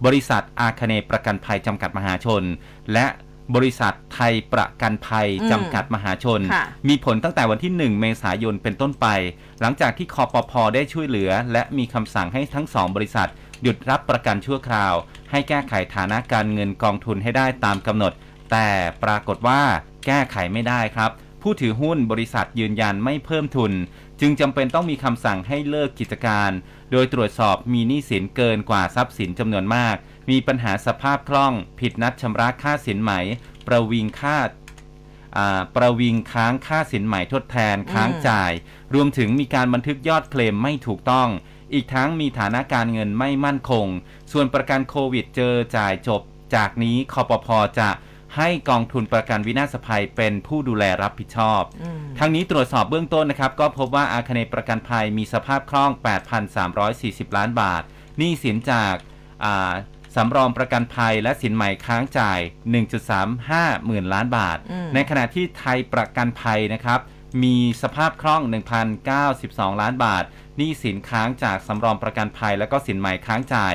[0.04, 2.42] บริษัทอาคเนย์ประกันภัยจำกัดมหาชน
[2.92, 3.06] และ
[3.54, 9.06] บริษัทไทยประกันภัยอืมจำกัดมหาชนค่ะมีผลตั้งแต่วันที่ 1 เมษายนเป็นต้นไป
[9.60, 13.28] หลังจากที่คอปพได้ช่วยเหลือ และมีคำสั่งให้ทั้งสองบริษัท
[13.62, 14.94] หยุดรับประกันชั่วคราว
[15.30, 18.12] ให้แก้ไขฐานะการเงินกองทุนให้ได้ตามกำหนด
[18.50, 18.68] แต่
[19.04, 19.60] ปรากฏว่า
[20.06, 21.10] แก้ไขไม่ได้ครับ
[21.48, 23.72] ผู้ถือหุ้นบริษัทยืนยันไม่เพิ่มทุน
[24.20, 26.50] จึงจำเป็นต้องมีคำสั่งให้เลิกกิจการ
[26.92, 29.96] โดยตรวจสอบมีหนี้สินเกินกว่าทรัพย์สินจำนวนมาก
[30.30, 33.12] มีปัญหาสภาพคล่อง ผิดนัดชำระค่าสินไหม
[33.66, 34.38] ประวิงค่า
[35.36, 38.52] อ่าประวิงค้างค่าสินใหม่ทดแทนค้างจ่าย
[38.94, 41.28] รวมถึงมีการบันทึกยอดเคลมไม่ถูกต้อง
[41.72, 43.86] อีกทั้งมีฐานะการเงินไม่มั่นคง
[44.32, 46.22] ส่วนประกันโควิดเจอจ่ายจบ
[46.54, 47.90] จากนี้คอปพจะ
[48.36, 55.90] ให้กองทุนประกันวินาศภัยเป็นผู้ดูแลรับผิดชอบอืมทั้งนี้ตรวจสอบเบื้องต้นนะครับ ก็พบว่าอาคเนย์ประกันภัยมีสภาพคล่อง
[56.64, 57.82] 8,340 ล้านบาท
[58.18, 58.94] หนี้สินจาก
[59.44, 59.72] อ่า
[60.16, 62.40] สำรองประกันภัยและสินใหม่ค้างจ่าย
[63.12, 67.00] 1.35 หมื่นล้านบาทอืมในขณะที่ไทยประกันภัยนะครับ
[67.42, 68.42] มีสภาพคล่อง
[69.10, 70.24] 1,092 ล้านบาท
[70.56, 73.74] หนี้สินค้างจากสำรองประกันภัย และก็สินใหม่ค้างจ่าย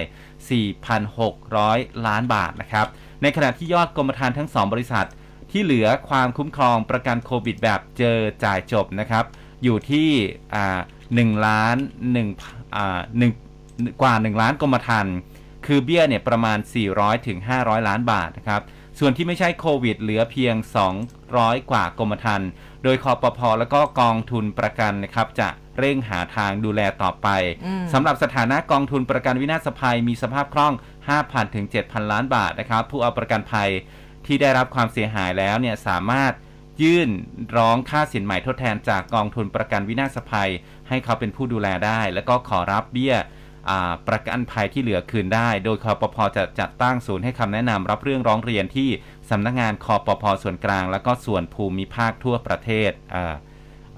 [1.28, 2.88] 4,600 ล้านบาทนะครับ
[3.21, 5.07] ในขณะที่ยอดกรมธรรม์ทั้ง 2 บริษัท
[5.51, 9.25] ที่เหลือความคุ้มครองประกันโควิดแบบเจอจ่ายจบนะครับ
[9.63, 10.10] อยู่ที่
[10.53, 10.79] อ่า
[11.12, 11.77] 1ล้าน
[12.25, 12.99] 1อ่า
[13.49, 15.15] 1กว่า 1 ล้านกรมธรรม์
[15.65, 16.57] คือเบี้ยเนี่ยประมาณ
[16.91, 18.62] 400ถึง500 ล้านบาทนะครับ
[18.99, 20.55] ส่วนที่ไม่ใช่โควิดเหลือเพียง
[21.13, 22.49] 200 กว่ากรมธรรม์
[22.84, 27.27] โดยคอปพอแล้วก็กองทุนประกันนะครับจะ เร่งหาทางดูแลต่อไป
[27.65, 30.73] อืมสำหรับสถานะกองทุนประกันวินาศภัยมีสภาพคล่อง
[31.13, 33.69] 5,000 ถึง 7,000 ล้านบาทนะครับ ผู้เอาประกันภัย
[34.25, 36.34] ที่ได้รับความเสียหายแล้วเนี่ยสามารถ
[36.84, 37.10] ยื่น
[37.57, 40.49] ร้องค่าสินใหม่ทดแทนจากกองทุนประกันวินาศภัย
[40.89, 43.15] ให้เขาเป็นผู้ดูแลได้ แล้วก็ขอรับเบี้ย
[43.69, 48.89] อ่าประกันภัยที่เหลือคืนได้ โดยคอปพจะจัดตั้งศูนย์ให้คำแนะนำรับเรื่องร้องเรียนที่
[49.29, 53.36] สำนักงานคอปพส่วนกลาง แล้วก็ส่วนภูมิภาคทั่วประเทศอ่า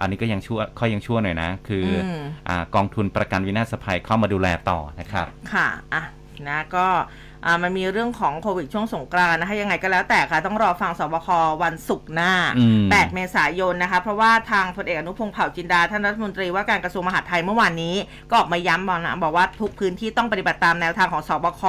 [0.04, 6.04] อันนี้ก็ยังชั่วเขายังชั่วหน่อยนะ คืออมอ่ากองทุนประกันวินาศภัยเข้ามาดูแลต่อนะครับ ค่ะอะ
[6.48, 6.88] นะก็
[7.46, 11.28] อ่ามันมีเรื่องของโควิดช่วงสงกรานต์นะคะ ยังไงก็แล้วแต่ค่ะ ต้องรอฟังสบค
[11.64, 17.96] วันศุกร์หน้าอืม8เมษายนนะคะ เพราะว่าทางพลเอกอนุพงศ์เผ่าจินดา ท่านรัฐมนตรีว่าการกระทรวงมหาดไทยเมื่อวานนี้
[18.30, 21.62] ก็ออกมาย้ำบอกนะบอกว่าทุกพื้นที่ต้องปฏิบัติตามแนวทางของสบค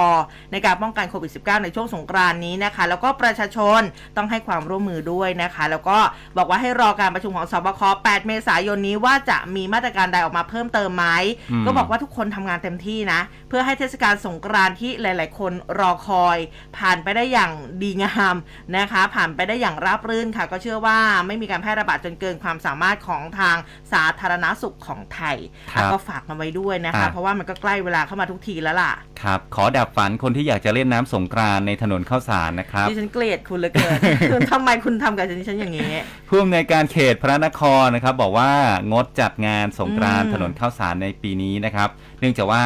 [0.52, 3.80] ในการป้องกันโควิด -19 ในช่วงสงกรานต์นี้นะคะ แล้วก็ประชาชน
[4.16, 5.98] ต้องให้ความร่วมมือด้วยนะคะ แล้วก็
[6.36, 11.06] บอกว่าให้รอการประชุมของสบค8 เมษายนนี้ว่าจะมีมาตรการใดออกมาเพิ่มเติมไหม
[11.52, 16.38] อืมก็บอกว่าทุกคนทำงานเต็มที่นะ เพื่อให้เทศกาลสงกรานต์ที่หลาย ๆ คนรอคอย
[16.78, 18.36] ผ่านไปได้อย่างดีงาม
[18.76, 23.56] นะคะ ผ่านไปได้อย่างราบรื่นค่ะ ก็เชื่อว่าไม่มีการแพร่ระบาดจนเกินความสามารถของทาง
[23.92, 25.36] สาธารณสุขของไทย
[25.72, 33.98] ครับอะก็ฝากกันไว้ด้วยนะคะอะเพราะว่ามันก็ใกล้เวลาเข้ามาทุกทีแล้วล่ะครับขอดับฝันคนที่อยากจะเล่นน้ำสงกรานต์ในถนนข้าวสารนะครับดิฉันเกลียดคุณเหลือเกิน
[34.30, 35.94] คือทำไมคุณทำกับดิฉันอย่างนี้
[36.28, 38.50] ผู้อำนวยการเขตพระนครนะครับ บอกว่า
[38.92, 41.88] งดจัดงานสงกรานต์อืมถนนข้าวสารในปีนี้นะครับ
[42.20, 42.64] เนื่องจากว่า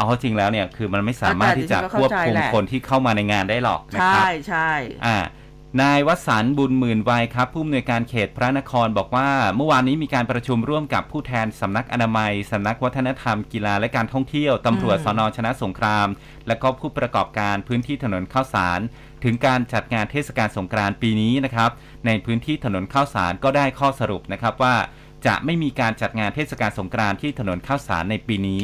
[0.00, 4.70] เอาเข้าจริงแล้วเนี่ยคือมันไม่สามารถแต่ที่จะดิฉันก็ควบเข้าใจคุมแหละคนที่เข้ามาในงานได้หรอกนะใช่ครับใช่
[5.06, 5.18] อ่า
[5.82, 16.08] นายวัสันต์บุญหมื่นวัยครับ ผู้อำนวยการเขตพระนครบอกว่า เมื่อวานนี้มีการประชุมร่วมกับผู้แทนสำนักอนามัยสำนักวัฒนธรรมกีฬาและการท่องเที่ยวตำรวจอืมสนชนะสงคราม
[16.46, 18.80] และก็ผู้ประกอบการพื้นที่ถนนข้าวสาร
[19.24, 21.70] ถึงการจัดงานเทศกาลสงกรานต์ปีนี้นะครับ
[22.06, 24.74] ในพื้นที่ถนนข้าวสารก็ได้ข้อสรุปนะครับว่า
[25.26, 28.62] จะไม่มีการจัดงานเทศกาลสงกรานต์ที่ถนนข้าวสารในปีนี้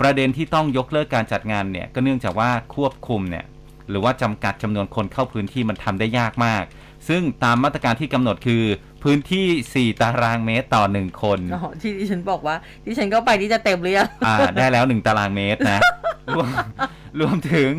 [0.00, 3.44] ประเด็นที่ต้องยกเลิกการจัดงานเนี่ย ก็เนื่องจากว่าควบคุมเนี่ย
[3.90, 6.64] หรือว่าจำกัดจำนวนคนเข้าพื้นที่มันทำได้ยากมาก
[7.08, 8.62] ซึ่งตามมาตรการที่กำหนดคือ
[9.04, 15.80] พื้นที่ 4 ตารางเมตรต่อ 1 คนอ๋อที่ดิฉันบอกว่าดิฉันก็ไปที่จะเต็มหรือยังอ่า ได้แล้ว 1 ตารางเมตรนะ
[16.34, 16.48] รวม
[17.20, 17.70] รวมถึง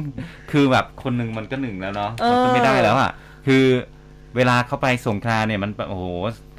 [0.51, 3.11] คือแบบคนหนึ่งมันก็หนึ่งแล้วเนาะมันก็ไม่ได้แล้วอะ
[3.47, 3.65] คือ
[4.35, 6.05] เวลาเขาไปสงกรานต์เนี่ยมันแบบโอ้โห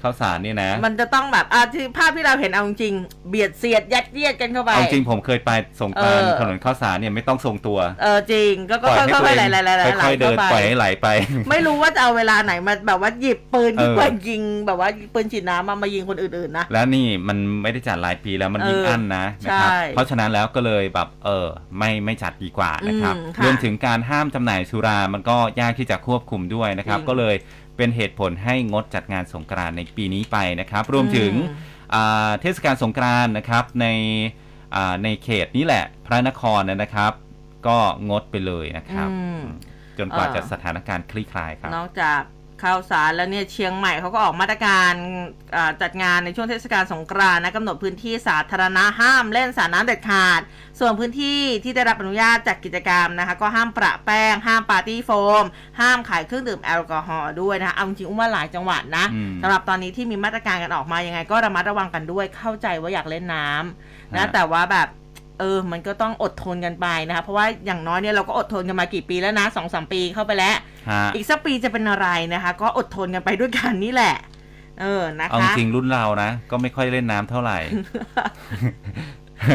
[0.03, 11.09] ข้าวสารเนี่ยนะ มันจะต้องแบบอะที่ภาพที่เราเห็นเอาจริงๆเบียดเสียดยัดเยียดกันเข้าไปเอาจริงผมเคยไปสงกรานต์เออถนนข้าวสารเนี่ยไม่ต้องทรงตัว เออจริงก็ก็ปล่อยค่ให้อยตัวๆเอไหลงๆๆๆไหลค่อยๆเดิเข้านไปปล่อยให้ไหลไป
[11.51, 21.47] ไม่รู้ว่าจะเอาเวลาไหนมาแบบว่าหยิบปืนเออปืนยิงแบบว่าปืนฉีดน้ำมามายิงคนอื่นๆนะแล้วนี่มันไม่ได้จัดหลายปีแล้วมันยิ่งเอออัอั้นนะนะครับใช่เพราะฉะนั้นแล้วก็เลยแบบเออ
[21.79, 27.35] ไม่ไม่จัดดีกว่านะครับอืมค่ะรวมถึงการห้ามจำหน่ายสุรามันก็ยากที่จะควบคุมด้วยนะครับจริงก็เลย
[27.77, 33.87] เป็นเหตุผลให้งดจัดงานสงกรานต์ในปีนี้ไปนะครับ รวมถึงอืมอ่าเทศกาลสงกรานต์นะครับใน
[34.75, 37.13] อ่าในเขตนี้แหละ พระนครนะครับ
[37.67, 37.79] ก็
[38.11, 39.43] งดไปเลยนะครับอืม
[39.99, 42.21] จนกว่าเออจะสถานการณ์คลี่คลายครับ นอกจาก
[42.63, 44.93] ข่าวสารแล้วเนี่ยเชียงใหม่เขาก็ออกมาตรการ
[45.57, 50.41] อ่าจัดงานในช่วงเทศกาลสงกรานต์นะกำหนดพื้นที่สาธารณะห้ามเล่นสาดน้ำเด็ดขาด
[50.81, 55.11] ส่วนพื้นที่ที่ได้รับอนุญาตจากกิจกรรมนะคะ ก็ห้ามประแป้ง ห้ามปาร์ตี้โฟ
[55.43, 55.45] ม
[55.81, 64.89] ห้ามขายเครื่องดื่มแอลกอฮอล์ด้วยนะคะเอาจริงๆอุ้มว่าหลายจังหวัดนะอืมสำหรับตอนนี้ที่มีมาตรการกันออกมายังไง ก็ระมัดระวังกันด้วยเข้าใจว่าอยากเล่นน้ำนะฮะแต่ว่าแบบ
[65.43, 70.55] เออ มันก็ต้องอดทนกันไปนะคะเพราะว่าอย่างน้อยเนี่ยเราก็อดทนกันมากี่ปีแล้วนะสองสามปีเข้าไปแล้ว
[70.91, 74.15] ฮะอีกสักปีจะเป็นอะไรนะคะ ก็อดทนกันไปด้วยกันนี่แหละ
[74.81, 77.59] เออนะเอาคะจริงรุ่นเรานะ ก็ไม่ค่อยเล่นน้ำเท่าไหร่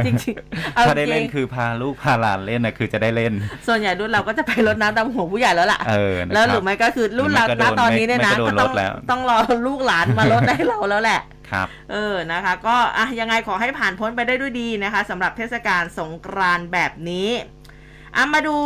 [0.06, 3.34] จริงๆเอาถ้าได้จเล่รินงคือพาลูกพาหลานเล่นนะคือจะได้เล่น
[3.67, 11.21] ส่วนใหญ่รุ่นเราก็จะไปรดน้ำตามหัวผู้ใหญ่แล้วล่ะเออนะครับแล้วหรือไม่ก็คือรุ่นเราหรือไม่ณก็โดนตอนนี้เนี่ยนะไม่ก็โดนก็ต้องรถแล้วต้องรอลูกหลานมาลดให้เราแล้วแหละ
[11.52, 17.30] ครับเออนะคะ ก็อะยังไงขอให้ผ่านพ้นไปได้ด้วยดีนะคะสำหรับเทศกาลสงกรานต์แบบนี้
[18.15, 18.58] อะมาดู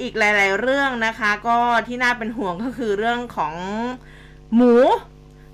[0.00, 3.54] อีกหลาย ๆ เรื่องนะคะ ก็ที่น่าเป็นห่วงก็คือเรื่องของ
[4.56, 4.74] หมู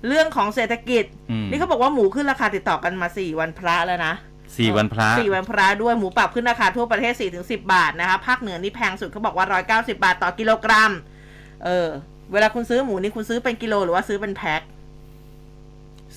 [0.07, 4.13] เรื่องของเศรษฐกิจอืมนี่เขาบอกว่าหมูขึ้นราคาติดต่อกันมา4วันพระแล้วนะ
[4.57, 10.91] สี่วันพระสี่วันพระด้วยหมูปรับขึ้นราคาทั่วประเทศสี่ถึงสิบาทนะคะภาคเหนือนี่แพงสุดเขาบอกว่าร้อยเก้าสิบาทต่อกิโลกรัม
[11.63, 11.87] เออ
[12.31, 14.61] เวลาคุณซื้อหมูนี่คุณซื้อเป็นกิโลหรือว่าซื้อเป็นแพ็ค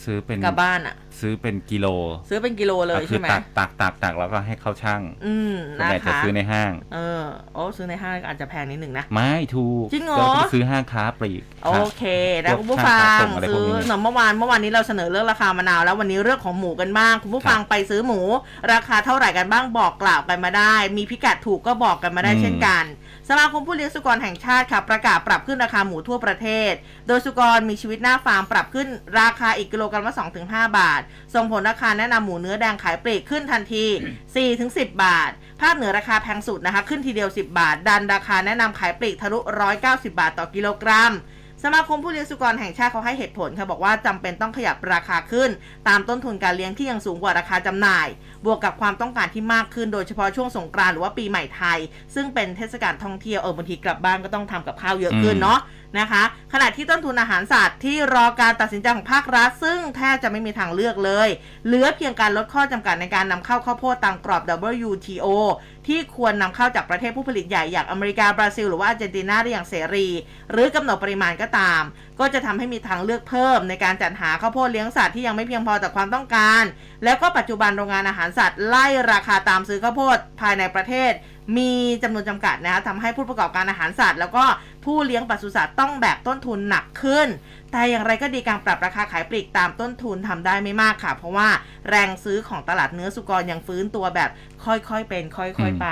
[0.05, 1.87] ซื้อเป็นกลับบ้านอะซื้อเป็นกิโล
[2.29, 7.23] ซื้อเป็นกิโลเลยก็คืใช่ไหมตักตักตักตักแล้วก็ให้เขาช่าง อืมส่วนนะใหญ่จะคะซื้อในห้าง เออ
[7.55, 12.03] โอ้ซื้อในห้างอาจจะแพงนิดหนึ่งนะ ไม่ถูกจริงเหรอก็ไปซื้อห้างค้าปลีก โอเค
[12.45, 18.21] นะพวกคุณผู้ฟังค่าส่งอะไรพซื้วกอนี้เนอะเมื่อวานเมื่อวานนี้เราเสนอเรื่องราคามะนาวแล้ววันนี้เรื่องของหมูกันบ้างคุณผู้ฟังครับไปซื้อหมู
[18.73, 22.85] ราคาเท่าไหร่กันบ้างบอกกล่าวกันมาได้ มีพิกัดถูกก็บอกกันมาได้อืมเช่นกัน
[23.31, 26.73] สมาคมผู้เลี้ยงสุกรแห่งชาติค่ะประกาศปรับขึ้นราคาหมูทั่วประเทศ
[27.07, 28.89] โดยสุกรมีชีวิตหน้าฟาร์มปรับขึ้น
[29.21, 30.15] ราคาอีกกิโลกรัมละ
[30.47, 31.01] 2-5 บาท
[31.35, 33.85] ส่งผลราคาแนะนำหมูเนื้อแดงขายปลีกขึ้นทันที
[34.43, 35.31] 4-10 บาท
[35.63, 39.39] ภาคเหนือราคาแพงสุดนะคะ ขึ้นทีเดียว 10 บาท ดันราคาแนะนำขายปลีกทะลุ
[39.79, 41.13] 190 บาทต่อกิโลกรัม
[41.65, 45.51] สมาคมผู้เลี้ยงสุกรแห่งชาติเขาให้เหตุผลค่ะบอกว่าจำเป็นต้องขยับราคาขึ้น
[45.89, 48.09] ตามต้นทุนการเลี้ยงที่ยังสูงกว่าราคาจำหน่าย
[48.45, 51.79] บวกกับความต้องการที่มากขึ้นโดยเฉพาะช่วงสงกรานต์หรือว่าปีใหม่ไทย
[52.15, 55.59] ซึ่งเป็นเทศกาลท่องเที่ยวเออบางทีกลับบ้านก็ต้องทำกับข้าวเยอะขึ้นเนาะ
[55.99, 56.23] นะคะ
[56.53, 61.29] ขณะที่ต้นทุนอาหารสัตว์ที่รอการตัดสินใจของภาครัฐ ซึ่งแทบจะไม่มีทางเลือกเลย
[61.67, 64.43] เหลือเพียงการลดข้อจำกัดในการนำเข้าข้าวโพดตามกรอบ
[64.89, 65.27] WTO
[65.87, 70.07] ที่ควรนำเข้าจากประเทศผู้ผลิตใหญ่อย่างอเมริกา บราซิล หรือว่าอาร์เจนตินาได้อย่างเสรี
[70.51, 71.83] หรือกำหนดปริมาณก็ตาม
[72.21, 76.65] ก็จะทำให้มีทางเลือกเพิ่ม ในการจัดหาข้าวโพดเลี้ยงสัตว์ที่ยังไม่เพียงพอต่อความต้องการ
[77.05, 81.13] แล้วก็ปัจจุบันโรงงานอาหารสัตว์ไล่ราคาตามซื้อข้าวโพดภายในประเทศ
[81.57, 81.71] มี
[82.03, 84.45] จำนวนจำกัดนะคะทำให้ผู้ประกอบการอาหารสัตว์ แล้วก็
[84.85, 87.29] ผู้เลี้ยงปศุสัตว์ต้องแบกต้นทุนหนักขึ้น
[87.73, 91.49] แต่อย่างไรก็ดีการปรับราคาขายปลีกตามต้นทุนทำได้ไม่มากค่ะ เพราะว่า
[91.89, 94.31] แรงซื้อของตลาดเนื้อสุกรยังฟื้นตัวแบบ
[94.65, 95.89] ค่อยๆเป็น ค่อยๆไป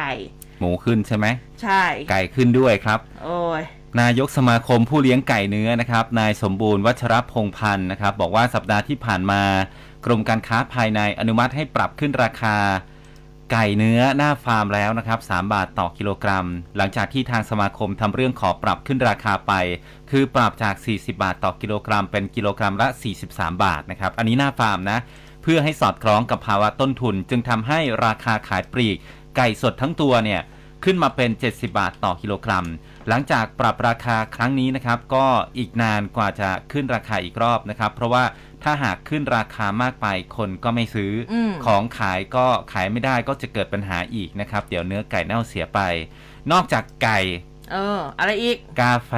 [0.60, 1.26] หมูขึ้นใช่ไหม
[1.62, 3.62] ใช่ไก่ขึ้นด้วยครับ โอ้ย
[4.00, 9.42] นายกสมาคมผู้เลี้ยงไก่เนื้อนะครับ นายสมบูรณ์วัชรพงษ์พันธ์นะครับ บอกว่าสัปดาห์ที่ผ่านมา
[10.06, 12.56] กรมการค้าภายในอนุมัติให้ปรับขึ้นราคา
[13.52, 19.52] ไก่เนื้อหน้าฟาร์มแล้วนะครับ 3 บาทต่อกิโลกรัม หลังจากที่ทางสมาคมทำเรื่องขอปรับขึ้นราคาไป
[20.10, 22.88] คือปรับจาก 40 บาทต่อกิโลกรัม เป็นกิโลกรัมละ
[23.26, 24.98] 43 บาทนะครับ อันนี้หน้าฟาร์มนะ
[25.42, 28.96] เพื่อให้สอดคล้องกับภาวะต้นทุน จึงทำให้ราคาขายปลีก
[29.36, 30.40] ไก่สดทั้งตัวเนี่ย
[30.84, 32.66] ขึ้นมาเป็น 70 บาทต่อกิโลกรัม
[33.08, 35.26] หลังจากปรับราคาครั้งนี้นะครับ ก็
[35.58, 38.24] อีกนานกว่าจะขึ้นราคาอีกรอบนะครับ เพราะว่า
[38.64, 45.80] ถ้าหากขึ้นราคามากไปคนก็ไม่ซื้ออมของขายก็ขายไม่ได้ก็จะเกิดปัญหาอีกนะครับ เดี๋ยวเนื้อไก่เน่าเสียไป
[46.52, 47.18] นอกจากไก่
[47.72, 49.12] เออ อะไรอีก กาแฟ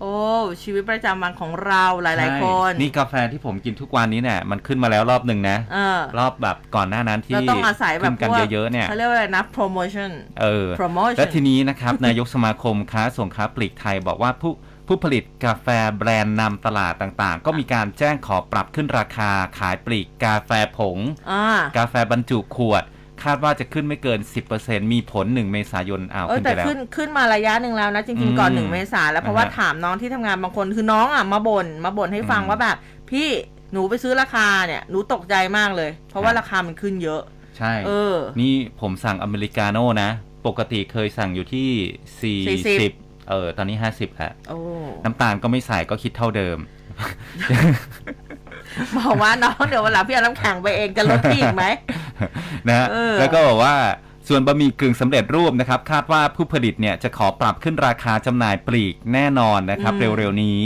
[0.00, 0.14] โอ้
[0.62, 14.52] ชีวิตประจำวันของเราหลาย ๆ คนใช่นี่กาแฟที่ผมกินทุกวันนี้เนี่ยมันขึ้นมาแล้วรอบหนึ่งนะเออรอบแบบก่อนหน้านั้นที่เราต้องอาศัยแบบขึ้นกันพวกเยอะๆเนี่ยเขาเรียกว่าอะไรนะ promotion เออ promotion และทีนี้นะครับ นายกสมาคมค้าส่งค้าปลีกไทยบอกว่าผู้
[14.88, 20.98] ผู้ผลิตกาแฟแบรนด์นำตลาดต่างๆ ก็มีการแจ้งขอปรับขึ้นราคาขายปลีกกาแฟผง
[21.30, 21.44] อ่า
[21.76, 22.84] กาแฟบรรจุขวด
[23.22, 24.18] คาดว่าจะขึ้นไม่เกิน
[24.56, 32.76] 10%มีผล 1 เมษายนอ้าวเออขึ้นแต่ไปแล้วขึ้นขึ้นมาระยะหนึ่งแล้วนะ จริง ๆ ก่อนอืมหนึ่งเมษาแล้วเพราะว่านะฮะถามน้องที่ทำงานบางคนคือน้องอะมาบ่นมาบ่นให้ฟังอืมว่าแบบ
[33.10, 33.28] พี่
[33.72, 37.22] หนูไปซื้อราคาเนี่ยหนูตกใจมากเลย เพราะว่าครับราคามันขึ้นเยอะ
[37.58, 40.10] ใช่เออ นี่ผมสั่งอเมริกาโน่นะ
[40.46, 44.58] ปกติเคยสั่งอยู่ที่ 40 40เออ ตอนนี้ 50แล้วโอ้
[45.04, 46.58] น้ำตาลก็ไม่ใส่ก็คิดเท่าเดิม
[48.98, 51.64] บอกว่าน้องเดี๋ยววันหลังพี่เอาน้ำแข็งไปเองจะลดพี่อีกไหม
[52.68, 53.76] นะฮะเออแล้วก็บอกว่า
[54.28, 60.62] ส่วนบะหมี่กึ่งสำเร็จรูปนะครับ คาดว่าผู้ผลิตเนี่ยจะขอปรับขึ้นราคาจำหน่ายปลีกแน่นอนนะครับ เร็วๆนี้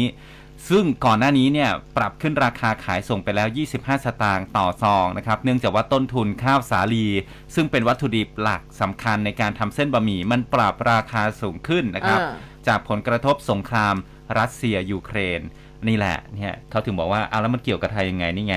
[0.68, 7.06] ซึ่งก่อนหน้านี้เนี่ยปรับขึ้นราคาขายส่งไปแล้ว 25 สตางค์ต่อซองนะครับ เนื่องจากว่าต้นทุนข้าวสาลี
[7.54, 12.32] ซึ่งเป็นวัตถุดิบหลักสำคัญในการทำเส้นบะหมี่มันปรับราคาสูงขึ้นนะครับเออ
[12.68, 13.94] จากผลกระทบสงคราม
[14.38, 15.40] รัสเซียยูเครน
[15.88, 18.56] นี่แหละเนี่ยเขาถึงบอกว่าเอาแล้วมันเกี่ยวกับไทยยังไงนี่ไง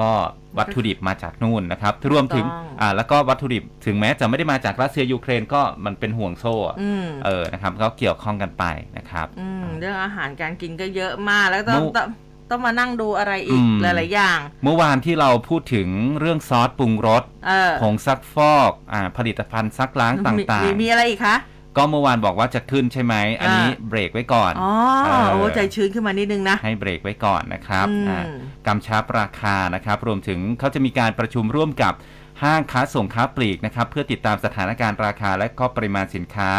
[0.00, 0.10] ก็
[0.58, 8.64] วัตถุดิบมาจากนู่นนะครับรวมถึงถูกต้องอ่าแล้วก็วัตถุดิบถึงแม้จะไม่ได้มาจากรัสเซียยูเครนก็มันเป็นห่วงโซ่อะอืมเออนะครับก็เกี่ยวข้องกันไป
[8.96, 12.08] นะครับอืมเรื่องอาหารการกินก็เยอะมากแล้วต้องเมื่อต้อง
[12.50, 15.88] ต้องมานั่งดูอะไรอีกอืมหลาย ๆ อย่าง เมื่อวานที่เราพูดถึง
[16.20, 24.72] เรื่องซอสปรุงรสเออผงซักฟอกอ่าผลิตภัณฑ์ซักล้างต่างมีมีอะไรอีกคะๆ ก็เมื่อวานบอกว่าจะขึ้นใช่ไหม อันนี้อ่าเบรกไว้ก่อน อ๋อ
[25.04, 28.22] เออโอ้ใจชื้นขึ้นมานิดนึงนะ ให้เบรกไว้ก่อนนะครับอืมอ่า
[28.66, 31.94] กำชับราคานะครับ รวมถึงเขาจะมีการประชุมร่วมกับ
[32.42, 36.50] ห้างค้าส่งค้าปลีกนะครับ เพื่อติดตามสถานการณ์ราคาและก็ปริมาณสินค้า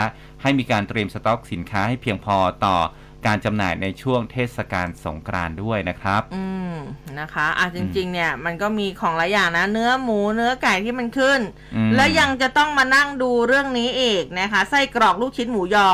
[0.42, 2.78] ให้มีการเตรียมสต็อกสินค้าให้เพียงพอต่อ
[3.26, 6.76] การจำหน่ายในช่วงเทศกาลสงกรานต์ด้วยนะครับ อืม
[7.20, 11.40] นะคะอะจริง ๆ เนี่ยมันก็มีของหลายอย่างนะ เนื้อหมูเนื้อไก่ที่มันขึ้น
[11.76, 15.90] อืม แล้วยังจะต้องมานั่งดูเรื่องนี้อีกนะคะไส้กรอกลูกชิ้นหมูยอ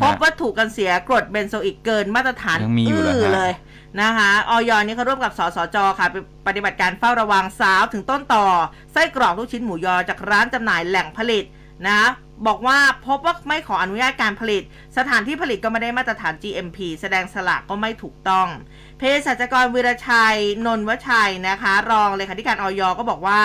[0.00, 3.52] พบวัตถุกันเสียกรดเบนโซอิกเกินมาตรฐานยังมีอยู่เหรอฮะ เลย
[4.00, 6.16] นะคะอย.นี่เขาร่วมกับสสจค่ะไป
[6.46, 8.46] ปฏิบัติการเฝ้าระวังสาวถึงต้นตอ
[8.92, 11.44] ไส้กรอกลูกชิ้นหมูยอจากร้านจำหน่ายแหล่งผลิต
[11.88, 12.02] นะ
[12.46, 14.62] บอกว่าพบว่าไม่ขออนุญาตการผลิต
[14.98, 18.48] สถานที่ผลิตก็ไม่ได้มาตรฐาน GMP แสดงฉลากก็ไม่ถูกต้อง
[18.98, 23.42] เภสัชกรวิรชัย นนวชัยนะคะ รองเลขาธิการอย.ก็บอกว่า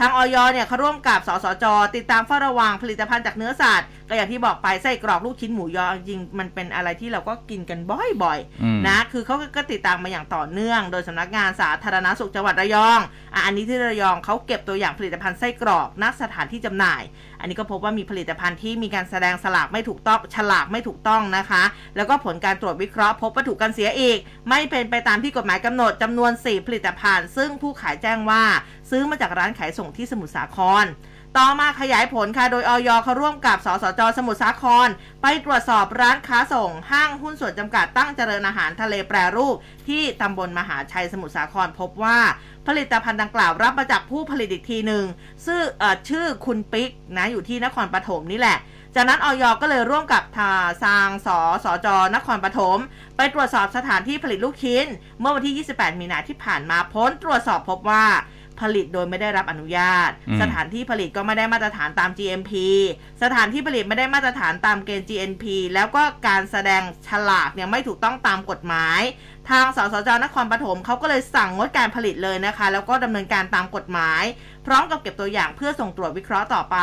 [0.00, 1.64] ทางอย.เนี่ยเขาร่วมกับสสจ
[1.96, 7.78] ติดตามเฝ้าระวังผลิตภัณฑ์จากเนื้อสัตว์ก็อย่างที่บอกไปไส้กรอกลูกชิ้นหมูยอจริงๆมันเป็นอะไรที่เราก็กินกัน
[8.22, 13.00] บ่อยๆอืมนะคือเขาก็ติดตามมาอย่างต่อเนื่อง โดยสำนักงานสาธารณสุขจังหวัดระยอง
[13.34, 17.02] อะอันนี้ที่ระยองเขาเก็บตัวอย่างผลิตภัณฑ์ไส้กรอกณสถานที่จำหน่าย
[17.40, 21.62] อันนี้ก็พบว่ามีผลิตภัณฑ์ที่มีการแสดงสลากไม่ถูกต้องฉลากไม่ถูกต้องนะคะ
[21.96, 28.42] แล้วก็ผลการตรวจวิเคราะห์พบวัตถุกันเสียอีก ไม่เป็นไปตามที่กฎหมายกำหนดจำนวน 4 ผลิตภัณฑ์ ซึ่งผู้ขายแจ้งว่า
[28.90, 30.84] ซื้อมาจากร้านขายส่งที่สมุทรสาคร
[31.36, 34.88] ต่อมาขยายผลค่ะ โดยออยเขาร่วมกับ สสจ สมุทรสาคร
[35.22, 39.56] ไปตรวจสอบร้านค้าส่ง ห้างหุ้นส่วนจำกัดตั้งเจริญอาหารทะเลแปรรูป
[39.88, 42.18] ที่ตำบลมหาชัยสมุทรสาครพบว่า
[42.66, 45.04] ผลิตภัณฑ์ดังกล่าวรับมาจากผู้ผลิตอีกทีหนึ่ง
[45.46, 45.62] ซึ่ง
[46.08, 48.58] ชื่อคุณปิ๊กนะอยู่ที่นครปฐมนี่แหละ
[48.94, 51.28] จากนั้นออยก็เลยร่วมกับทาซางส
[51.64, 52.78] สจนครปฐม
[53.16, 54.86] ไปตรวจสอบสถานที่ผลิตลูกชิ้น
[55.20, 58.06] เมื่อวันที่ 28 มีนาที่ผ่านมาพ้นตรวจสอบพบว่า
[58.60, 62.52] ผลิตโดยไม่ได้รับอนุญาตอืมสถานที่ผลิตก็ไม่ได้มาตรฐานตาม GMP
[63.22, 65.44] สถานที่ผลิตไม่ได้มาตรฐานตามเกณฑ์ GNP
[65.74, 69.00] แล้วก็การแสดงฉลากเนี่ยไม่ถูกต้องตามกฎหมาย
[69.50, 74.22] ทางสสจนครปฐมเขาก็เลยสั่งงดการผลิตเลยนะคะ แล้วก็ดำเนินการตามกฎหมาย
[74.68, 76.78] พร้อมกับเก็บตัวอย่างเพื่อส่งตรวจวิเคราะห์ต่อไป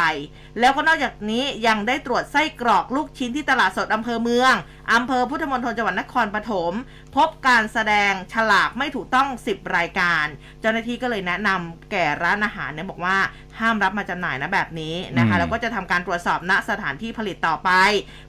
[0.59, 4.53] แล้วก็นอกจากนี้ยังได้ตรวจไส้กรอกลูกชิ้นที่ตลาดสดอำเภอเมือง
[4.93, 6.73] อำเภอพุทธมณฑลจังหวัดนครปฐม
[7.15, 10.25] พบการแสดงฉลากไม่ถูกต้อง 10 รายการ
[10.61, 13.17] เจ้าหน้าที่ก็เลยแนะนำแก่ร้านอาหารเนี่ยบอกว่า
[13.59, 17.71] ห้ามรับมาจำหน่ายนะแบบนี้นะคะอืมแล้วก็จะทำการตรวจสอบณสถานที่ผลิตต่อไป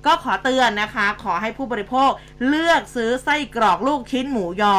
[0.06, 2.10] ก็ขอเตือนนะคะ ขอให้ผู้บริโภค
[2.48, 4.76] เลือกซื้อไส้กรอกลูกชิ้นหมูยอ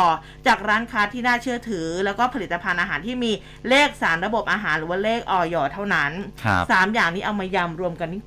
[0.48, 3.32] จากร้านค้าที่น่าเชื่อถือ แล้วก็ผลิตภัณฑ์อาหารที่มี
[3.70, 6.12] เลขสารระบบอาหารหรือว่าเลขออยเท่านั้น
[6.44, 8.22] ครับสามอย่างนี้เอามายำรวมกันนี่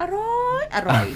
[0.00, 1.06] อร่อยอร่อย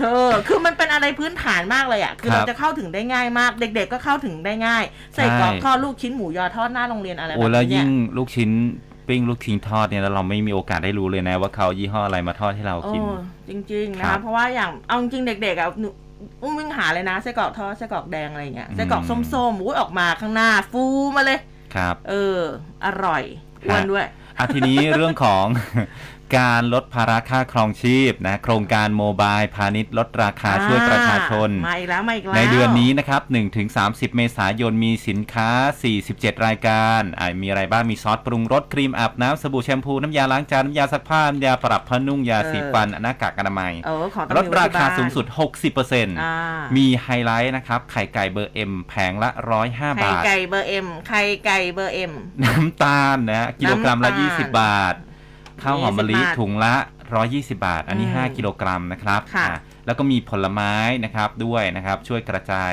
[0.00, 4.84] เออ คือมันเป็นอะไรพื้นฐานมากเลยอะ คือครับเราจะเข้าถึงได้ง่ายมาก เด็ก ๆ ก็เข้าถึงได้ง่าย
[5.14, 8.50] ใส่กรอกใช่ทอดลูกชิ้นหมูยอทอดหน้าโรงเรียนอะไรแบโอ้บแล้วนี้เนี่ยิ่ยงลูกชิ้น
[9.10, 13.02] ปปิ้งลูกชิ้นทอดเนี่ยแล้วเราไม่มีโอกาสได้รู้เลยนะ ว่าเขายี่ห้ออะไรมาทอดให้เราโอ้กิน
[13.48, 15.88] จริงๆนะครัคะบเพราะว่าอย่างเอาจริงๆเด็กๆอะหนู
[16.42, 20.84] อุ้มวิ่งหาเลยนะไส้กรอกทอดไส้กรอกแดงอะไรอย่างเงี้ยอืมไส้กรอกส้มๆอุ้ยออกมาข้างหน้า ฟู
[21.16, 21.38] มาเลย
[21.74, 22.40] ครับ เออ
[22.84, 23.22] อร่อย
[23.66, 24.06] อ้วนด้วย
[24.38, 25.44] อะทีนี้เรื่องของ
[26.36, 33.22] การลดภาระค่าครองชีพนะโครงการโมบายพาณิชย์ลดราคาช่วยประชาชนมาอีกแล้วมาอีกแล้วในเดือนนี้นะครับ
[33.68, 35.50] 1-30 เมษายนมีสินค้า
[35.98, 45.26] 47 รายการอะมีอะไรบ้างมีซอสปรุงรสครีมอาบน้ำสบู่แชมพูน้ำยาล้างจานน้ำยาซักผ้าน้ำยาปรับผ้านุ่มยาสีฟันหน้ากากอนามัยเออของต้องลดมีไว้ราที่คาบ้นสูงสุด
[45.74, 46.34] 60%อ่า
[46.76, 49.30] มีไฮไลท์นะครับไข่ไก่เบอร์ M แผงละ
[49.62, 52.12] 105ไข่บาทไก่เบอร์เอ็มไข่ไก่เบอร์เอ็ม
[52.44, 54.96] น้ำตาลนะกิโลกรัมละน้ำตาล20 บาท
[55.62, 56.74] ข้าวหอมมะลิ20บาทถุงละ
[57.20, 62.72] 120 บาท อันนี้อืม5กิโลกรัมนะครับค่ะอะแล้วก็มีผลไม้นะครับด้วยนะครับ ช่วยกระจาย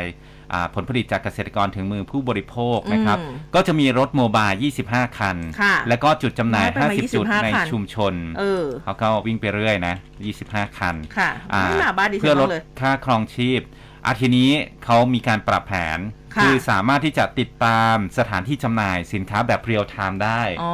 [0.54, 9.96] อ่าผลผลิตจากเกษตรกรถึงมือผู้บริโภคนะครับ อืมก็จะมีรถโมบาย 25 คัน ค่ะแล้วก็จุดจำหน่ายน้อยไปไหม50 จุด25ในคัน ชุมชน เออ เขาก็วิ่งไปเรื่อยนะ
[10.36, 13.62] 25 คันค่ะอ่าไม่มาบ้านดิฉัเพื่อนลบ้าดงเลย ค่าครองชีพ
[14.06, 14.50] อาทีนี้
[14.84, 16.00] เขามีการปรับแผน
[16.36, 20.74] ค่ะอสามารถที่จะติดตามสถานที่จำหน่ายสินค้าแบบเรียลไทม์ได้ อ๋อ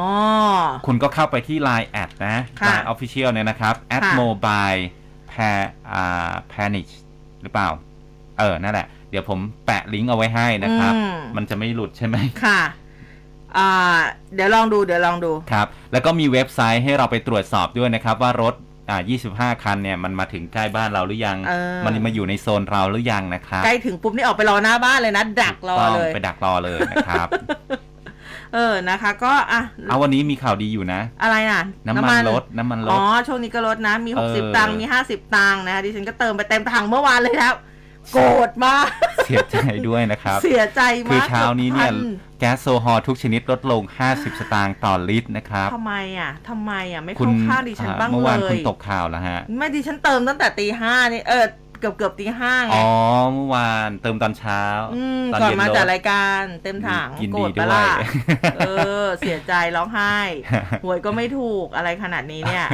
[0.86, 4.80] คุณก็เข้าไปที่ Line แอดนะ ค่ะ Line Official เนี่ยนะครับแอดค่ะ mobile
[5.32, 5.52] pa
[5.92, 6.88] อ่า panic
[7.42, 7.68] หรือเปล่า
[8.38, 12.60] เออ นั่นแหละ เดี๋ยวผมแปะลิงก์เอาไว้ให้นะครับ อืม มันจะไม่หลุดใช่ไหม ค่ะ
[13.56, 13.70] อ่า
[14.34, 18.54] เดี๋ยวลองดูเดี๋ยวลองดู ครับ แล้วก็มีเว็บไซต์ให้เราไปตรวจสอบด้วยนะครับ ว่ารถ
[18.90, 18.98] อ่า
[19.32, 27.28] 25 คันเนี่ยมันมาถึงใกล้บ้านเราหรือยังเออมันมาอยู่ในโซนเราหรือยังนะครับ ใกล้ถึงปุ๊บนี่ออกไปรอหน้าบ้านเลยนะ ดักรอต้องเลย ไปดักรอเลยนะครับ
[28.54, 37.54] เออนะคะ ก็อะเอาวันนี้มีข่าวดีอยู่นะ อะไรน่ะ น้ำมันลดน้ำมันลอ๋ดอช่วงนี้ก็ลดนะ มีเออ60 ตังค์ มี 50 ตังค์นะคะดิฉันก็เติมไปเต็มถังเมื่อวานเลยแล้ว
[38.12, 38.86] โกรธมาก
[39.26, 39.56] เสียใจ
[39.88, 51.46] ด้วยนะครับ เสียใจมากคือเช้านี้เนี่ยกือบพัแก๊สโซฮอลทุกชนิดลดลง 50 สตางค์ต่อลิตรนะครับทำไมอะทำไมอะ ไม่คุเข้าณข้างดิฉันอ่าบ้างเมื่อเลวานคุณยตกข่าวแล้วฮะ ไม่ดิฉันเติมตั้งแต่ตีห้านี่เออ
[51.80, 52.88] เกือบเกือบตีห้าไงอ๋อ
[53.32, 54.62] เมื่อวานเติมตอนเช้า
[55.20, 57.86] มตอนก่อนเย็นมาลดจัดรายการเต็มถังยินโกรดีธด้ปะวยล่ะ
[58.58, 58.70] เอ
[59.02, 60.16] อ เสียใจร้องไห้
[60.84, 62.66] หวยก็ไม่ถูกอะไรขนาดนี้เนี่ย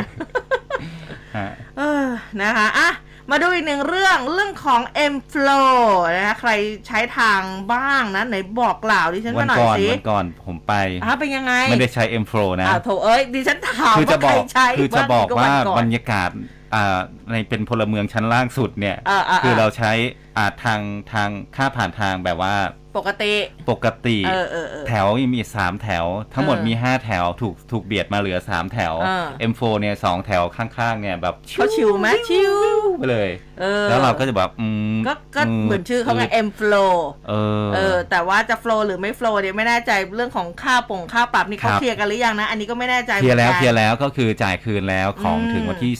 [1.37, 2.05] ฮะเออ
[2.43, 2.91] นะคะอะ
[3.31, 4.81] มาดูอีกหนึ่งเรื่องเรื่องของ
[5.12, 5.72] M Flow
[6.16, 6.51] นะคะใคร
[6.87, 7.41] ใช้ทาง
[7.72, 16.31] บ้างนะไหนบอกกล่าวดิฉันวัมาหน่อยก่อนสิวันก่อนผมไปอะเป็นยังไง ไม่ได้ใช้ M Pro นะอ้าวโถเอ้ยดิฉันถามคือจะว่าบใคอรกใช้คือจะบอกว่านก่อนบรรยากาศ
[16.74, 16.99] อ่า
[17.31, 19.93] ในเป็นพลเมืองชั้นล่างสุดเนี่ยอ่าอ่าคือเราใช้
[20.37, 20.81] อ่าทาง
[21.12, 22.55] ทางค่าผ่านทางแบบว่า
[22.99, 23.35] ปกติ
[23.70, 32.57] ปกติ เออเออเออ แถวยังมีสามแถว ทั้งหมดเออมีห้าแถวถูกถูกเบียดมาเหลือสามแถว เออ M4 เนี่ยสองแถวข้างๆ เนี่ยแบบเขาชิวไหมชิว
[32.99, 36.95] ไปเลย เออแล้วเราก็จะแบบ อืมก็ก็เหมือนชื่อเขาไง M Flow
[37.28, 45.95] เออ เออ แต่ว่าจะ flow หรือไม่ flow เนี่ยไม่แน่ใจเรื่องของค่าปงค่าปรับนี่เขาครับ เคลียร์กันหรือยังนะ อันนี้ก็ไม่แน่ใจเคลียร์แล้วหมือนเคกันลียร์แล้วก็คือจ่ายคืนแล้วของอืมถึงวันที่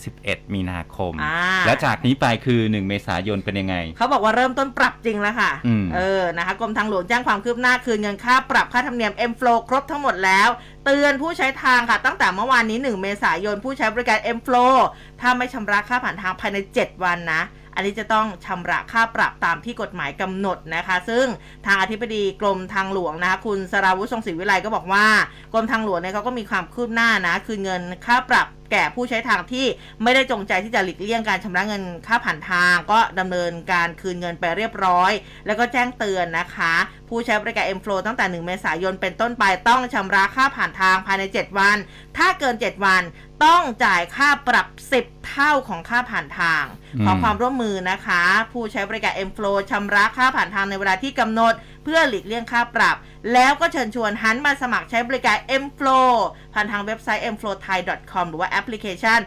[0.00, 10.48] 31 มีนาคม อ่า แล้วจากนี้ไปคือ 1 เมษายนเป็นยังไงเขาบอกว่าเริ่มต้นปรับจริงแล้วค่ะอืมเออ นะคะกรมทางหลวงแจ้งความคืบหน้าคืนเงินค่าปรับค่าธรรมเนียม M Flow ครบทั้งหมดแล้ว
[10.84, 14.74] เตือนผู้ใช้ทางค่ะ ตั้งแต่เมื่อวานนี้ 1 เมษายนผู้ใช้บริการ M Flow
[15.20, 17.42] ถ้าไม่ชำระค่าผ่านทางภายใน 7 วันนะ
[17.74, 21.26] อันนี้จะต้องชำระค่าปรับตามที่กฎหมายกำหนดนะคะ ซึ่ง
[21.66, 25.06] ทางอธิบดีกรมทางหลวงนะคะคุณสราวุฒิทรงศรีวิไลก็บอกว่า
[25.52, 29.66] กรมทางหลวงเนี่ยเขาก็มีความคืบหน้านะ คือเงินค่าปรับ แก่ผู้ใช้ทางที่
[30.02, 35.12] ไม่ได้จงใจที่จะหลีกเลี่ยงการชำระเงินค่าผ่านทาง ก็ดำเนินการคืนเงินไปเรียบร้อย
[35.46, 36.74] แล้วก็แจ้งเตือนนะคะ
[37.08, 41.76] ผู้ใช้บริการ M Flow ตั้งแต่ 1 เมษายนเป็นต้นไปต้องชำระค่าผ่านทางภายใน 7 วัน
[42.16, 43.02] ถ้าเกิน 7 วัน
[43.44, 44.66] ต้องจ่ายค่าปรับ
[44.98, 46.64] 10 เท่าของค่าผ่านทาง
[46.94, 51.54] อืมขอความร่วมมือนะคะ ผู้ใช้บริการ M Flow ชำระค่าผ่านทางในเวลาที่กำหนด
[51.84, 52.96] เพื่อหลีกเลี่ยงค่าปรับ
[53.32, 56.10] แล้วก็เชิญชวนหันมาสมัครใช้บริการ M Flow
[56.54, 59.20] ผ่านทางเว็บไซต์ mflowthai.com หรือว่าแอปพลิเคชัน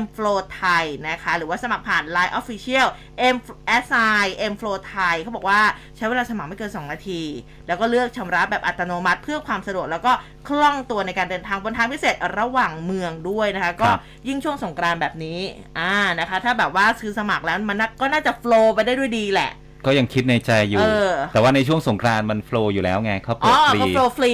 [0.00, 2.86] M Flow Thai นะคะ หรือว่าสมัครผ่าน Line Official
[3.34, 3.36] M
[3.84, 3.86] s
[4.22, 5.60] i M Flow Thai เขาบอกว่า
[5.96, 7.22] ใช้เวลาสมัครไม่เกิน 2 นาที
[7.66, 10.12] แล้วก็เลือกชำระแบบอัตโนมัติเพื่อความสะดวกแล้วก็
[10.48, 15.40] คล่องตัวในการเดินทางบนทางพิเศษระหว่างเมืองด้วยนะคะ ก็ครับยิ่งช่วงสงกรานต์แบบนี้
[15.78, 19.50] อ่านะคะ ถ้าแบบว่าซื้อสมัครแล้วมันน่าก็น่าจะโฟล์ไปได้ด้วยดีแหละ
[19.86, 24.32] ก็ยังคิดในใจอยู่ เออ แต่ว่าในช่วงสงกรานต์มันโฟล์อยู่แล้วไงเขาอ๋เปิอดฟรี ก็โฟล์ฟรี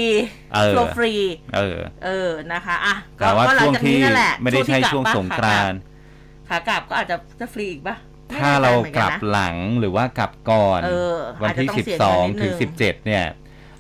[0.55, 1.13] เออ โฟล์ฟรี
[1.57, 5.79] เออ เออนะคะอะก็แต่ว่าก็หลัช่วงจากที่นี้นั่นแหละไม่ได้ใช่ที่ช่วงปะสงกรานต์
[6.49, 7.97] ขากลับก็อาจจะจะฟรีอีกปะ
[8.29, 13.25] ไม่ถ้าแน่ใจเราหมือนกลับนะ หลังหรือว่ากลับก่อน เออวันที่ อาจจะต้องเสียเงินนิดนึง 12 ถึง 17 เนี่ย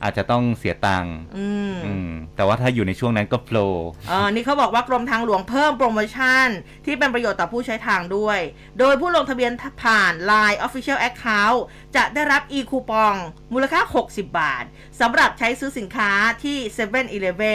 [0.04, 6.46] อาจจะต้องเสียตังค์อืมอืมแต่ว่าถ้าอยู่ในช่วงนั้นก็โฟลว์เออนี่เขาบอกว่ากรมทางหลวงเพิ่มโปรโมชั่น
[6.84, 8.38] ที่เป็นประโยชน์ต่อผู้ใช้ทางด้วย
[8.78, 9.52] โดยผู้ลงทะเบียน
[9.82, 11.58] ผ่าน Line Official Account
[11.96, 13.14] จะได้รับ e คูปอง
[13.52, 14.64] มูลค่า 60 บาท
[15.00, 16.12] สำหรับใช้ซื้อสินค้า
[16.44, 17.02] ที่7 e เ e ่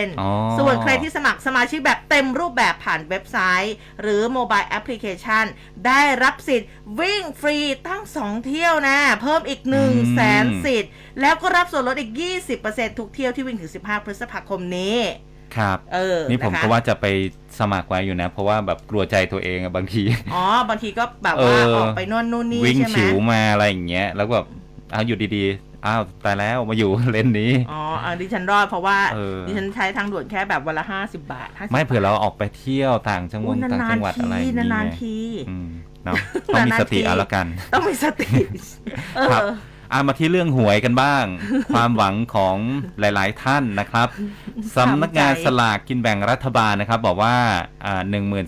[0.06, 0.30] e ออ๋อ
[0.60, 5.46] ส่วนใครที่สมัครสมาชิกแบบเต็มรูปแบบผ่านเว็บไซต์ หรือโมบายแอปพลิเคชัน
[5.88, 6.70] ได้รับสิทธิ์
[7.00, 10.92] วิ่งฟรีตั้ง 2 เที่ยวนะ เพิ่มอีก1 0 0 0 0แสนสิทธิ์
[11.22, 12.39] แล้วก็รับส่วนลดอีก 20%
[13.00, 14.98] ทุกเที่ยวที่วิ่งถึง 15 พฤษภาคมนี้
[15.58, 17.06] ครับเออนี่ผมะคะก็ว่าจะไป
[17.60, 24.48] สมัครไว้อยู่นะ เพราะว่าแบบกลัวใจตัวเองอะบางที อ๋อบางทีก็แบบว่าเออออกไปนู่นนู่นนี่วิ่งใช่ไหมฉิวมาอะไรอย่างเงี้ย แล้วก็แบบ
[24.92, 35.18] เอาอยู่ดีๆ อ้าวตายแล้วมาอยู่เลนนี้ อ๋ออะดิฉันรอดเพราะว่าเออดิฉันใช้ทางด่วนแค่แบบวันละห้าสิบบาท50ไม่เผื่อเราออกไปเที่ยวต่างจังหวัอุ๊ดยต่างนาจันงหวัดๆอะไรทีอย่างนานเงี้ยๆที
[35.50, 35.70] อืม
[36.06, 36.16] เนาะ
[36.54, 38.28] ต้องมีนานๆสติทีเอาละกัน ต้องมีสติ
[39.16, 39.42] เอครับ
[39.92, 41.26] ออ่ามาที่เรื่องหวยกันบ้าง
[41.74, 42.58] ความหวังของ
[43.00, 44.08] หลาย ๆ ท่านนะครับ
[44.76, 47.38] สำนักงานสลากกินแบ่งรัฐบาลนะครับ บอกว่า
[47.86, 48.02] อ่า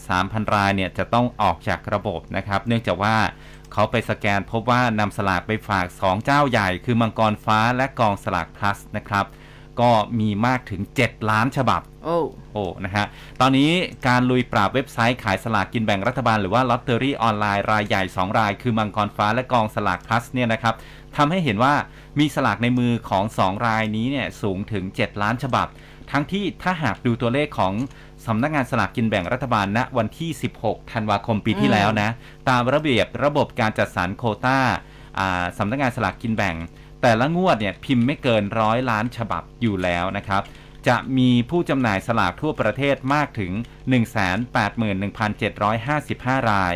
[0.03, 3.15] 13,000 รายเนี่ยจะต้องออกจากระบบนะครับ เนื่องจากว่า
[3.73, 9.25] เขาไปสแกนพบว่านำสลากไปฝาก 2 เจ้าใหญ่ คือมังกรฟ้าและกองสลากพลัสนะครับ
[9.81, 12.19] ก็มีมากถึง 7 ล้านฉบับ โอ้
[12.51, 13.05] โอ้นะฮะ
[13.41, 13.71] ตอนนี้
[14.07, 20.75] การลุยปราบเว็บไซต์ขายสลากกินแบ่งรัฐบาล หรือว่าลอตเตอรี่ออนไลน์รายใหญ่ 2 ราย คือมังกรฟ้าและกองสลากพลัสเนี่ยนะครับ
[21.17, 21.73] ทำให้เห็นว่า
[22.19, 25.67] มีสลากในมือของ 2 รายนี้เนี่ยสูงถึง 7 ล้านฉบับ
[26.11, 27.73] ทั้งที่ถ้าหากดูตัวเลขของ
[28.25, 30.31] สำนักงานสลากกินแบ่งรัฐบาลณวันที่
[30.61, 32.09] 16 ธันวาคมปีที่แล้วนะ
[32.49, 34.59] ตามระเบียบระบบการจัดสรรโคต้า
[35.19, 36.55] อ่าสำนักงานสลากกินแบ่ง
[37.01, 40.41] แต่ละงวดเนี่ยพิมพ์ไม่เกินร้อยล้านฉบับอยู่แล้วนะครับ
[40.87, 43.51] จะมีผู้จำหน่ายสลากทั่วประเทศมากถึง
[44.81, 46.75] 181,755 ราย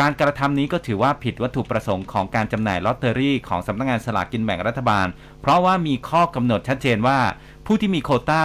[0.00, 5.06] การกระทำนี้ก็ถือว่าผิดวัตถุประสงค์ของการจำหน่ายลอตเตอรี่ของสำนักงานสลากกินแบ่งรัฐบาล
[5.40, 7.18] เพราะว่ามีข้อกำหนดชัดเจนว่า
[7.66, 8.44] ผู้ที่มีโควต้า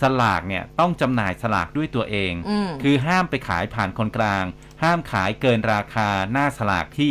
[0.00, 4.44] สลากเนี่ยต้องจำหน่ายสลากด้วยตัวเองอืมคือห้ามไปขายผ่านคนกลาง
[4.82, 7.10] ห้ามขายเกินราคาหน้าสลากที่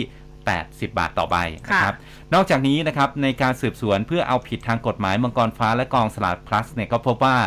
[0.49, 1.35] 80 บาทต่อใบ
[1.69, 1.95] นะครับ
[2.33, 7.37] นอกจากนี้นะครับในการสืบสวนเพื่อเอาผิดทางกฎหมายมังกรฟ้าและกองสลากพลัสเนี่ยก็พบว่า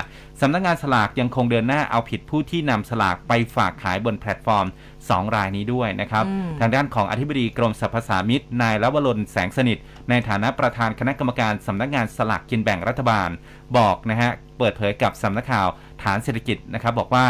[0.41, 4.66] สำนักงานสลากยังคงเดินหน้าเอาผิดผู้ที่นำสลากไปฝากขายบนแพลตฟอร์ม
[5.11, 9.78] 2 รายนี้ด้วยนะครับอืมทางด้านของอธิบดีกรมสรรพสามิตนายลวรนแสงสนิท
[10.09, 13.28] ในฐานะประธานคณะกรรมการสำนักงานสลากกินแบ่งรัฐบาล
[13.76, 15.68] บอกนะฮะเปิดเผยกับสำนักข่าว
[16.03, 17.26] ฐานเศรษฐกิจนะครับบอกว่า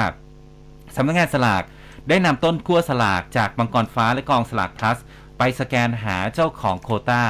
[0.96, 1.62] สำนักงานสลาก
[2.08, 4.98] ได้นำต้นขั้วสลากจากมังกรฟ้าและกองสลากพลัส
[5.38, 7.22] ไปสแกนหาเจ้าของโควต้า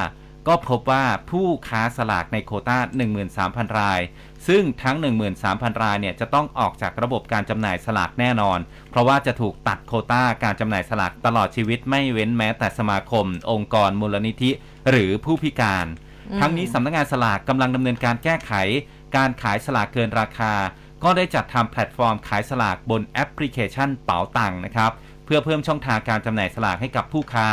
[0.48, 2.78] ก็พบว่าผู้ค้าสลากในโควต้า
[3.28, 4.00] 13,000 ราย
[4.48, 4.96] ซึ่งทั้ง
[5.40, 8.58] 13,000 รายเนี่ยจะต้องออกจากระบบการจำหน่ายสลากแน่นอน
[8.90, 14.50] เพราะว่าจะถูกตัดโควต้าการจำหน่ายสลากตลอดชีวิตไม่เว้นแม้แต่สมาคม องค์กรมูลนิธิ
[14.90, 15.86] หรือผู้พิการ
[16.30, 18.52] อืมทั้งนี้สำนักงานสลากกำลังดำเนินการแก้ไข
[19.16, 20.52] การขายสลากเกินราคา
[21.04, 24.92] ก็ได้จัดทำแพลตฟอร์มขายสลากบนแอปพลิเคชันเป๋าตังค์นะครับ
[25.24, 27.48] เพื่อเพิ่มช่องทางการจำหน่ายสลากให้กับผู้ค้า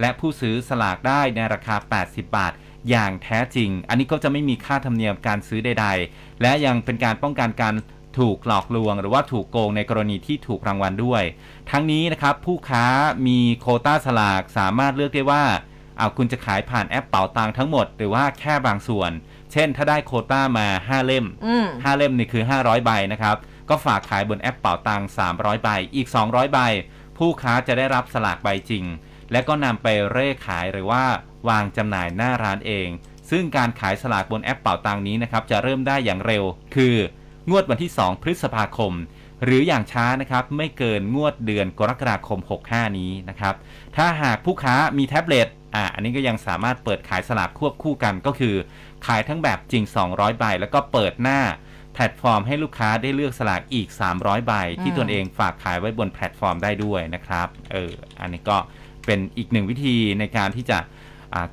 [0.00, 2.52] และผู้ซื้อสลากได้ในราคา 80 บาท
[2.90, 7.74] อย่างแท้จริง อันนี้ก็จะไม่มีค่าธรรมเนียมการซื้อใด ๆ และยังเป็นการป้องกันการ
[8.18, 11.22] ถูกหลอกลวง หรือว่าถูกโกงในกรณีที่ถูกรางวัลด้วย
[11.70, 12.84] ทั้งนี้นะครับผู้ค้า
[13.26, 15.44] มีโควต้าสลากสามารถเลือกได้ว่า
[15.98, 19.10] เอาคุณจะขายผ่านแอปเป๋าตังค์ทั้งหมด หรือว่าแค่บางส่วน
[19.52, 23.36] เช่น ถ้าได้โควต้ามา 5 เล่มอืม5 เล่มนี่คือ 500 ใบนะครับ
[23.68, 26.58] ก็ฝากขายบนแอปเป๋าตังค์300 ใบ อีก 200 ใบ
[27.18, 28.84] ผู้ค้าจะได้รับสลากใบจริง
[29.32, 31.04] และก็นำไปเร่ขายหรือว่า
[31.48, 32.88] วางจำหน่ายหน้าร้านเอง
[33.30, 36.96] ซึ่งการขายสลากบนแอปเป๋าตังค์นี้นะครับจะเริ่มได้อย่างเร็ว คือ
[37.50, 38.92] งวดวันที่ 2 พฤษภาคม
[39.44, 43.54] หรืออย่างช้านะครับไม่เกินงวดเดือนกรกฎาคม 65 นี้นะครับ
[43.96, 48.54] ถ้าหากผู้ค้ามีแท็บเล็ตอ่าอันนี้ก็ยังสามารถเปิดขายสลากควบคู่กันก็คือ
[49.06, 51.40] ขายทั้งแบบจริง 200 ใบ แล้วก็เปิดหน้า
[51.94, 53.88] แพลตฟอร์มให้ลูกค้าได้เลือกสลากอีก
[54.18, 58.56] 300 ใบ ที่อืมตนเองฝากขายไว้บนแพลตฟอร์มได้ด้วยนะครับ เออ อันนี้ก็
[59.06, 60.88] เป็นอีกหนึ่งวิธีในการที่จะอ่า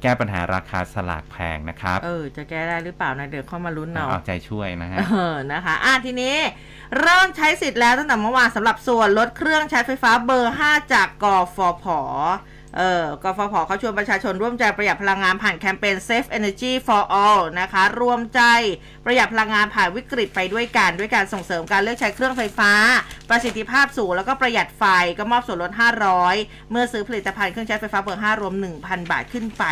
[0.02, 5.04] แก้ปัญหาราคาสลากแพงนะครับ เออ จะแก้ได้หรือเปล่านะเดี๋ยวเข้ามาลุ้นเอาเอาใจช่วยนะฮะ เอ
[5.34, 6.36] อ นะคะ อะทีนี้
[7.00, 11.26] เริ่มใช้สิทธิ์แล้วตั้งแต่เมื่อวานสำหรับส่วนลดเครื่องใช้ไฟฟ้าเบอร์ 5 จากก
[11.56, 11.86] ฟผ
[12.76, 18.42] เออกฟผเขาชวนประชาชนร่วมใจประหยัดพลังงานผ่านแคมเปญ Safe Energy for All นะคะ รวมใจ
[19.06, 22.72] ประหยัดพลังงานผ่านวิกฤตไปด้วยกัน ด้วยการส่งเสริมการเลือกใช้เครื่องไฟฟ้า
[23.30, 24.84] ประสิทธิภาพสูง แล้วก็ประหยัดไฟ
[25.20, 25.72] ก็มอบส่วนลด
[26.22, 28.54] 500 เมื่อซื้อผลิตภัณฑ์เครื่องใช้ไฟฟ้าเบอร์ 5 รวม
[28.84, 29.64] 1,000 บาทขึ้นไป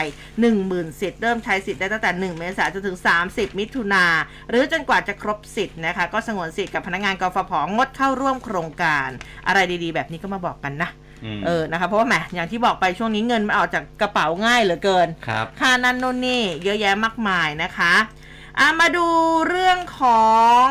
[0.45, 2.97] 10,000 สิทธิ์ เริ่มใช้สิทธิ์ได้ตั้งแต่ 1 เมษายนจนถึง
[3.29, 4.05] 30 มิถุนา
[4.49, 9.09] หรือจนกว่าจะครบสิทธิ์นะคะก็สงวนสิทธิ์กับพนักงานกฟผงดเข้าร่วมโครงการ
[9.47, 10.91] อะไรดีๆ แบบนี้ก็มาบอกกันนะ
[11.45, 17.93] เออนะคะเพราะว่าแหมอย่างที่บอกไปช่วงนี้เงินมันออกจากกระเป๋าง่ายเหลือเกินครับค่านั่นนู่นนี่เยอะแยะมากมายนะคะ
[18.59, 19.07] อะมาดู
[19.47, 20.25] เรื่องขอ
[20.63, 20.65] ง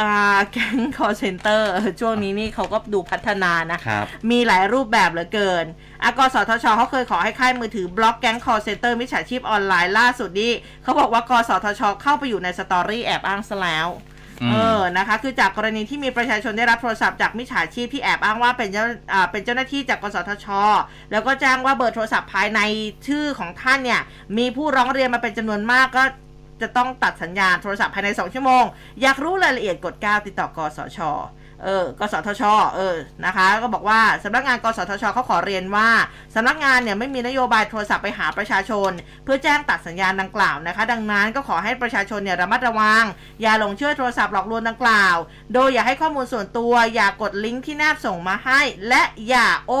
[0.00, 5.64] อ่าแก๊งคอลเซ็นเตอร์ช่วงนี้นี่เขาก็ดูพัฒนานะครับมีหลายรูปแบบเหลือเกิน
[6.04, 10.52] อากสทชเขาเคยขอให้ค่ายมือถือบล็อกแก๊งคอลเซ็นเตอร์มิจฉาชีพออนไลน์ล่าสุดนี้
[10.82, 14.16] เขาบอกว่ากสทชเข้าไปอยู่ใน story แอบอ้างซะแล้วอืม
[14.50, 18.84] เออนะคะ คือจากกรณีที่มีประชาชนได้รับโทรศัพท์จากมิจฉาชีพที่แอบอ้างว่าเป็นเจ้า
[19.32, 20.46] เป็นเจ้าหน้าที่จากกสทช
[21.12, 22.60] แล้วก็แจ้งว่าเบอร์โทรศัพท์ภายใน
[23.06, 24.00] ชื่อของท่านเนี่ย
[24.38, 26.02] มีผู้ร้องเรียนมาเป็นจำนวนมากก็
[26.62, 28.64] จะต้องตัดสัญญาณโทรศัพท์ภายใน 2 ชั่วโมง
[29.02, 30.98] อยากรู้รายละเอียดกด 9 ติดต่อกสช
[31.64, 32.42] เออกสทช
[32.76, 35.88] เออ นะคะ ก็บอกว่าสำนักงานกสทชเขาขอเรียนว่า
[36.34, 38.90] สำนักงานเนี่ยไม่มีนโยบายโทรศัพท์ไปหาประชาชน
[39.24, 43.04] เพื่อแจ้งตัดสัญญาณดังกล่าวนะคะ ดังนั้นก็ขอให้ประชาชนเนี่ยระมัดระวัง
[43.42, 45.16] อย่าหลงเชื่อโทรศัพท์หลอกลวงดังกล่าว
[45.54, 49.72] โดยอย่าให้ข้อมูลส่วนตัว อย่ากดลิงก์ที่แนบส่งมาให้ และอย่าโอ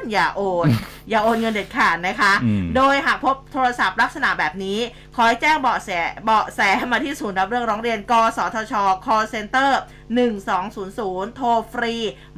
[0.00, 0.68] น อย่าโอน
[1.10, 4.78] อย่าโอนเงินเด็ดขาดนะคะอืมโดยหากพบโทรศัพท์ลักษณะแบบนี้
[5.16, 5.90] ขอให้แจ้งเบาะแส
[6.24, 6.60] เบาะแส
[6.92, 9.70] มาที่ศูนย์รับเรื่องร้องเรียน กสทช call center
[10.52, 11.94] 1200 โทรฟรี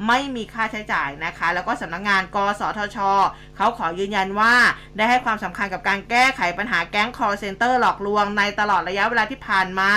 [0.07, 2.99] ไม่มีค่าใช้จ่ายนะคะ แล้วก็สำนักงาน กสทช
[3.57, 4.55] เขาขอยืนยันว่า
[4.97, 9.91] ได้ให้ความสำคัญกับการแก้ไขปัญหาแก๊ง call center หลอกลวงในตลอดระยะเวลาที่ผ่านมา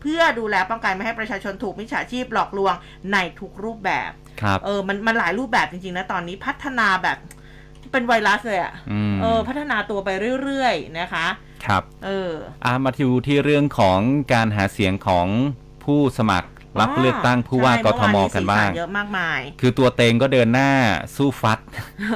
[0.00, 2.74] เพื่อดูแลป้องกันไม่ให้ประชาชนถูกมิจฉาชีพหลอกลวง
[3.12, 4.10] ในทุกรูปแบบ
[4.42, 7.18] ครับเออ มันมันหลายรูปแบบจริงๆนะตอนนี้พัฒนาแบบ
[7.92, 10.08] เป็นไวรัสเลยอะอืมเออ พัฒนาตัวไป
[10.42, 11.26] เรื่อยๆนะคะ
[11.66, 12.32] ครับ เออ
[12.64, 13.98] อ่ามาดูที่เรื่องของ
[14.32, 15.26] การหาเสียงของ
[15.84, 16.48] ผู้สมัคร
[16.80, 20.70] รับเลือกตั้งผู้ว่าใช่กทมเอวกันบ้างสีสัเยอะมากมาย คือตัวเต็งก็เดินหน้า
[21.16, 21.58] สู้ฟัด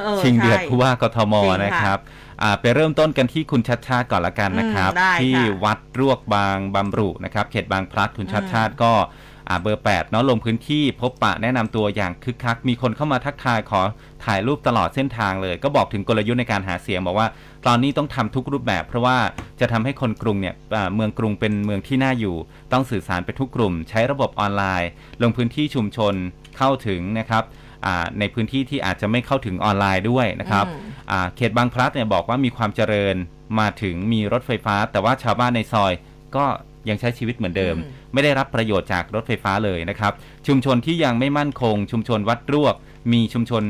[0.07, 1.99] ออชิงเดือดใช่ผู้ว่ากทมจริงค่ะนะครับ
[2.41, 9.20] อ่าไปเริ่มต้นกันที่คุณชัดชาติก่อนละกันนะครับอืมได้ที่ค่ะวัดรวกบางบำรุนะครับ เขตบางพลัดคุณชัดอืมชาติก็อ่า
[9.61, 13.81] เบอร์8เนาะลงพื้นที่พบปะแนะนำตัวอย่างคึกคัก มีคนเข้ามาทักทายขอ
[14.25, 17.27] ถ่ายรูปตลอดเส้นทางเลย ก็บอกถึงกลยุทธ์ในการหาเสียงบอกว่า
[17.67, 19.17] ตอนนี้ต้องทำทุกรูปแบบ เพราะว่า
[19.59, 22.35] จะทำให้คนกรุงเนี่ยอ่าเมืองกรุงเป็นเมืองที่น่าอยู่
[22.71, 24.89] ต้องสื่อสารไปทุกกลุ่ม ใช้ระบบออนไลน์
[25.21, 26.13] ลงพื้นที่ชุมชน
[26.57, 27.43] เข้าถึงนะครับ
[27.85, 30.79] อ่าในพื้นที่ที่อาจจะไม่เข้าถึงออนไลน์ด้วยนะครับอืม
[31.11, 33.15] อ่าเขตบางพลัดเนี่ยบอกว่ามีความเจริญ
[33.59, 35.93] มาถึงมีรถไฟฟ้า แต่ว่าชาวบ้านในซอย
[36.35, 36.45] ก็
[36.89, 40.13] ยังใช้ชีวิตเหมือนเดิมอืมไม่ได้รับประโยชน์จากรถไฟฟ้าเลยนะครับ
[40.47, 42.75] ชุมชนที่ยังไม่มั่นคง ชุมชนวัดรวก
[43.11, 43.63] มีชุมชน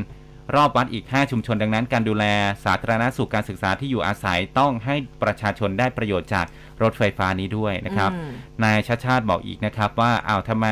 [0.54, 2.24] รอบวัดอีก 5 ชุมชนดังนั้น การดูแล
[2.64, 6.46] สาธารณสุขการศึกษาที่อยู่อาศัยต้องให้ประชาชนได้ประโยชน์จาก
[6.82, 8.30] รถไฟฟ้านี้ด้วยนะครับอืม
[8.64, 10.66] นายชาติชาติบอกอีกนะครับว่าอ้าวทำไม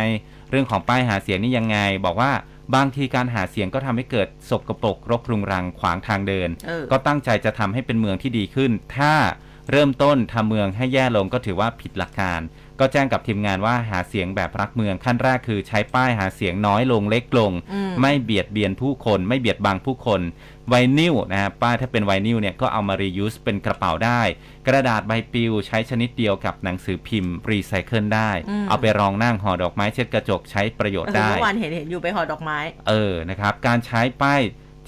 [0.51, 2.33] เรื่องของป้ายหาเสียงนี่ยังไง บอกว่า
[2.75, 9.13] บางทีการหาเสียงก็ทำให้เกิดสกปรกรกรุงรังขวางทางเดินเออก็ตั้งใจจะทำให้เป็นเมืองที่ดีขึ้น ถ้า
[9.71, 12.41] เริ่มต้นทำเมืองให้แย่ลงก็ถือว่าผิดหลักการ
[12.81, 20.21] ก็แจ้งกับทีมงานว่าหาเสียงแบบรักเมืองขั้นแรกคือใช้ป้ายหาเสียงน้อยลงเล็กลงอืมไม่เบียดเบียนผู้คน ไม่เบียดบังผู้คน
[20.69, 24.21] ไวนิลนะฮะป้ายถ้าเป็นไวนิลเนี่ยก็เอามา reuse เป็นกระเป๋าได้
[24.67, 32.59] กระดาษใบปลิวใช้ชนิดเดียวกับหนังสือพิมพ์รีไซเคิลได้อืมเอาไปรองนั่งห่อดอกไม้เช็ดกระจกใช้ประโยชน์เออได้เมื่อวานเห็นเห็นอยู่ไปห่อดอกไม้
[32.89, 34.41] เออนะครับการใช้ป้าย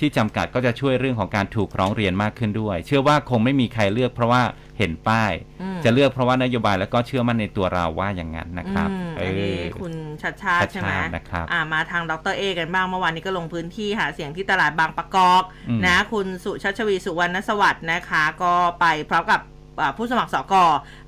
[0.02, 4.42] ที่จำกัดก็จะช่วยเรื่องของการถูกร้องเรียนมากขึ้นด้วย เชื่อว่าคงไม่มีใครเลือกเพราะว่า
[4.78, 5.32] เห็นป้าย
[5.62, 19.51] อืมจะเลือกเพราะว่านโยบายแล้วก็เชื่อมั่นในตัวเราว่าอย่างนั้นนะครับอืมเออันนี้อคุณชัดชาติชัดใช่ไหมชาตินะครับอ่ามาทางดรเอกันบ้างเมื่อวานนี้ก็ลงพื้นที่หาเสียงที่ตลาดบางประกอบอืมนะ คุณสุชัชวีสุวรรณสวัสดิ์นะคะ ก็ไปพร้อมกับอ่า
[19.96, 20.54] ผู้สมัครสก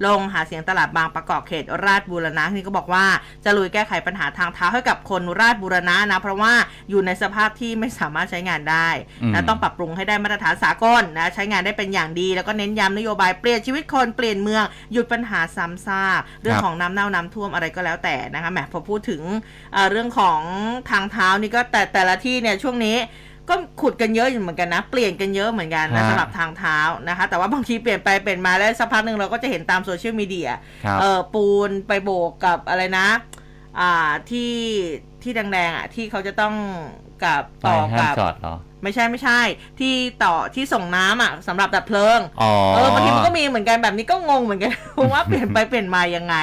[0.06, 3.04] ลงหาเสียงตลาดบางประกอบเขตราชบูรณะนี่ก็บอกว่า
[3.44, 6.52] จะลุยแก้ไขปัญหาทางเท้าให้กับคนราชบูรณะนะ เพราะว่า
[6.90, 8.88] อยู่ในสภาพที่ไม่สามารถใช้งานได้
[9.34, 19.22] นะอืมต้องปรับปรุงให้ได้มาตรฐานสากลนะใช้งานได้เป็นอย่างดี แล้วก็เน้นย้ำนโยบายเปลี่ยนชีวิตคนเปลี่ยนเมืองหยุดปัญหาซ้ำซากเรื่องของน้ำเน่าน้ำท่วมอะไรก็แล้วแต่นะคะแหมพอพูดถึง
[19.72, 20.40] เอ่อเรื่องของ
[20.90, 22.96] ทางเท้านี่ก็แต่แต่ละที่เนี่ยช่วงนี้
[23.48, 26.78] ก็ขุดกันเยอะอยู่เหมือนกันนะ เปลี่ยนกันเยอะเหมือนกันนะฮะสำหรับทางเท้า
[27.08, 30.50] นะคะ แต่ว่าบางทีเปลี่ยนไปเปลี่ยนมาแล้วสักพักหนึ่งเราก็จะเห็นตามโซเชียลมีเดีย
[30.84, 33.08] ครับ เออปูนไปโบกกับอะไรนะ
[33.80, 34.52] อ่าที่
[35.22, 36.54] ที่แดงๆอะที่เขาจะต้อง
[37.24, 38.54] กับไปต่อห้ามกับ จอดเหรอ
[38.84, 39.40] ไม่ใช่ไม่ใช่
[39.80, 44.72] ที่ต่อที่ส่งน้ำอะสำหรับดับเพลิงอ๋อเออบางทีมันก็มีเหมือนกันแบบนี้ก็งงเหมือนกัน
[45.12, 46.36] ว่าเปลี่ยนไปเปลี่ยนมายังไง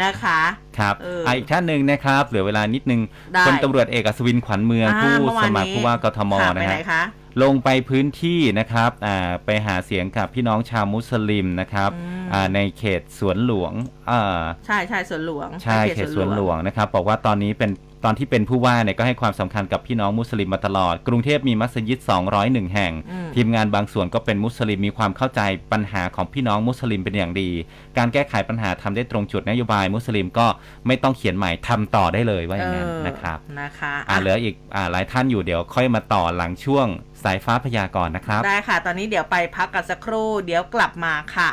[0.00, 0.40] นะคะ
[0.78, 3.00] ครับเอออะอีกท่านหนึ่งนะครับเหลือเวลานิดนึง
[3.34, 7.02] ได้พลตำรวจเอกอัศวินขวัญเมืองอ่าผู้เมื่อวาสนมัครนี้ผู้ว่ากทมค่ะไปนะไหนฮะคะ
[7.42, 13.72] ลงไปพื้นที่นะครับอ่าไปหาเสียงกับพี่น้องชาวมุสลิมนะครับอืมอ่าในเขตสวนหลวง
[14.10, 17.70] อ่าใช่ใช่สวนหลวงใช่เขตสวนหลวงนะครับบอกว่าตอนนี้เป็น
[18.04, 21.98] ตอนที่เป็นผู้ว่าเนี่ยก็ให้ความสำคัญกับพี่น้องมุสลิมมาตลอด กรุงเทพมีมัสยิด
[22.36, 25.40] 201 แห่งอืมทีมงานบางส่วนก็เป็นมุสลิมมีความเข้าใจ
[25.72, 27.50] ปัญหาของพี่น้องมุสลิมเป็นอย่างดี
[27.98, 30.46] การแก้ไขปัญหาทำได้ตรงจุดนโยบายมุสลิมก็
[30.86, 36.86] ไม่ต้องเขียนใหม่ทำต่อได้เลยว่าอย่างนั้นเออนะครับนะคะอ่าเหลืออีกอ่าหลายท่านอยู่เดี๋ยวค่อยมาต่อหลังช่วง
[37.24, 41.50] สายฟ้าพยากรณ์นะครับ ได้ค่ะ ตอนนี้เดี๋ยวไปพักกันสักครู่ เดี๋ยวกลับมาค่ะ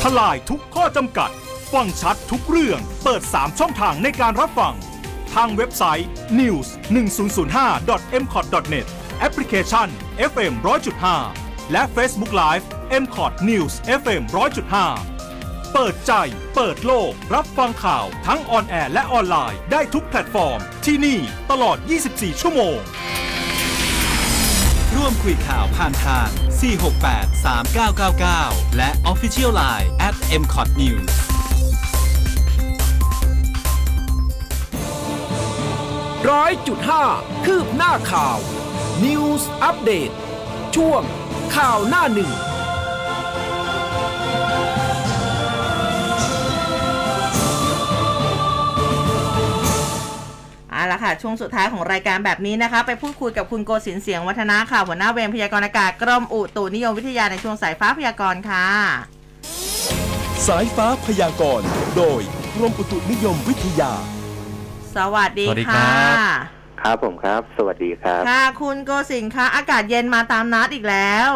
[0.00, 1.30] ทลายทุกข้อจำกัด
[1.72, 4.74] ฟังชัดทุกเรื่อง เปิด 3 ช่องทางในการรับฟัง
[5.34, 6.08] ทางเว็บไซต์
[6.40, 8.86] news 1 0 0 5 m c o t net
[9.18, 9.88] แอปพลิเคชัน
[10.30, 10.52] FM
[11.12, 12.64] 100.5 และ Facebook Live
[13.02, 14.22] m c o t News FM
[14.98, 16.12] 100.5 เปิดใจ
[16.54, 21.18] เปิดโลก รับฟังข่าวทั้ง on air และออนไลน์ ได้ทุกแพลตฟอร์ม ที่นี่
[21.50, 21.76] ตลอด
[22.10, 22.78] 24 ชั่วโมง
[24.96, 26.28] ร่วมคุยข่าวผ่านทาง
[27.08, 27.44] 468
[27.94, 31.27] 3999 และ Official Line at mcot news
[36.30, 37.04] ร้อยจุดห้า
[37.44, 38.38] คืบหน้าข่าว
[39.04, 40.10] News อัปเดต
[40.76, 41.02] ช่วง
[41.56, 42.30] ข่าวหน้าหนึ่ง
[50.70, 58.66] เอาละค่ะ ช่วงสุดท้ายของรายการแบบนี้นะคะ ไปพูดคุยกับคุณโกศินทร์เสียงวัฒนาค่ะ หัวหน้าเวรพยากรณ์อากาศกรมอุตุนิยมวิทยาในช่วงสายฟ้าพยากรณ์ค่ะ
[60.46, 61.66] สายฟ้าพยากรณ์
[61.96, 62.20] โดย
[62.54, 63.92] กรมอุตุนิยมวิทยา
[64.96, 66.16] สวัสดีสวัสดีครัค่ะ บ
[66.82, 71.30] ครับผมครับ สวัสดีครับค่ะ คุณโกศินทร์คะอากาศเย็นมาตามนัดอีกแล้ว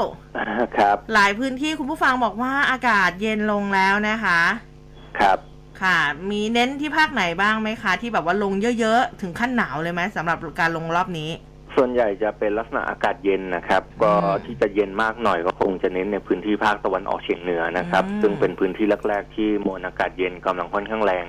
[0.78, 4.40] ครับหลายพื้นที่คุณผู้ฟังบอกว่าอากาศเย็นลงแล้วนะคะ
[5.20, 5.38] ครับ
[5.82, 5.98] ค่ะ
[6.30, 11.30] มีเน้นที่ภาคไหนบ้างไหมคะ ที่แบบว่าลงเยอะๆ ถึงขั้นหนาวเลยไหมสำหรับการลงรอบนี้
[11.76, 21.26] ส่วนใหญ่จะเป็นลักษณะอากาศเย็นนะครับ ก็อืมที่จะเย็นมากหน่อยก็คงจะเน้นในพื้นที่ภาคตะวันออกเฉียงเหนือนะครับ อืม ซึ่งเป็นพื้นที่แรกๆที่มวลอากาศเย็นกำลังค่อนข้างแรง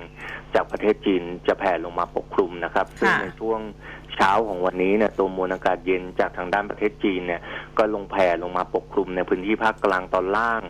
[0.54, 3.60] จากประเทศจีนจะแผ่ลงมาปกคลุมนะครับ ซึ่งในช่วง
[4.14, 7.40] เช้าของวันนี้เนี่ยตัวมวลอากาศเย็นจากทางด้านประเทศจีนเนี่ย
[7.78, 10.62] ก็ลงแผ่ลงมาปกคลุมในพื้นที่ภาคกลางตอนล่าง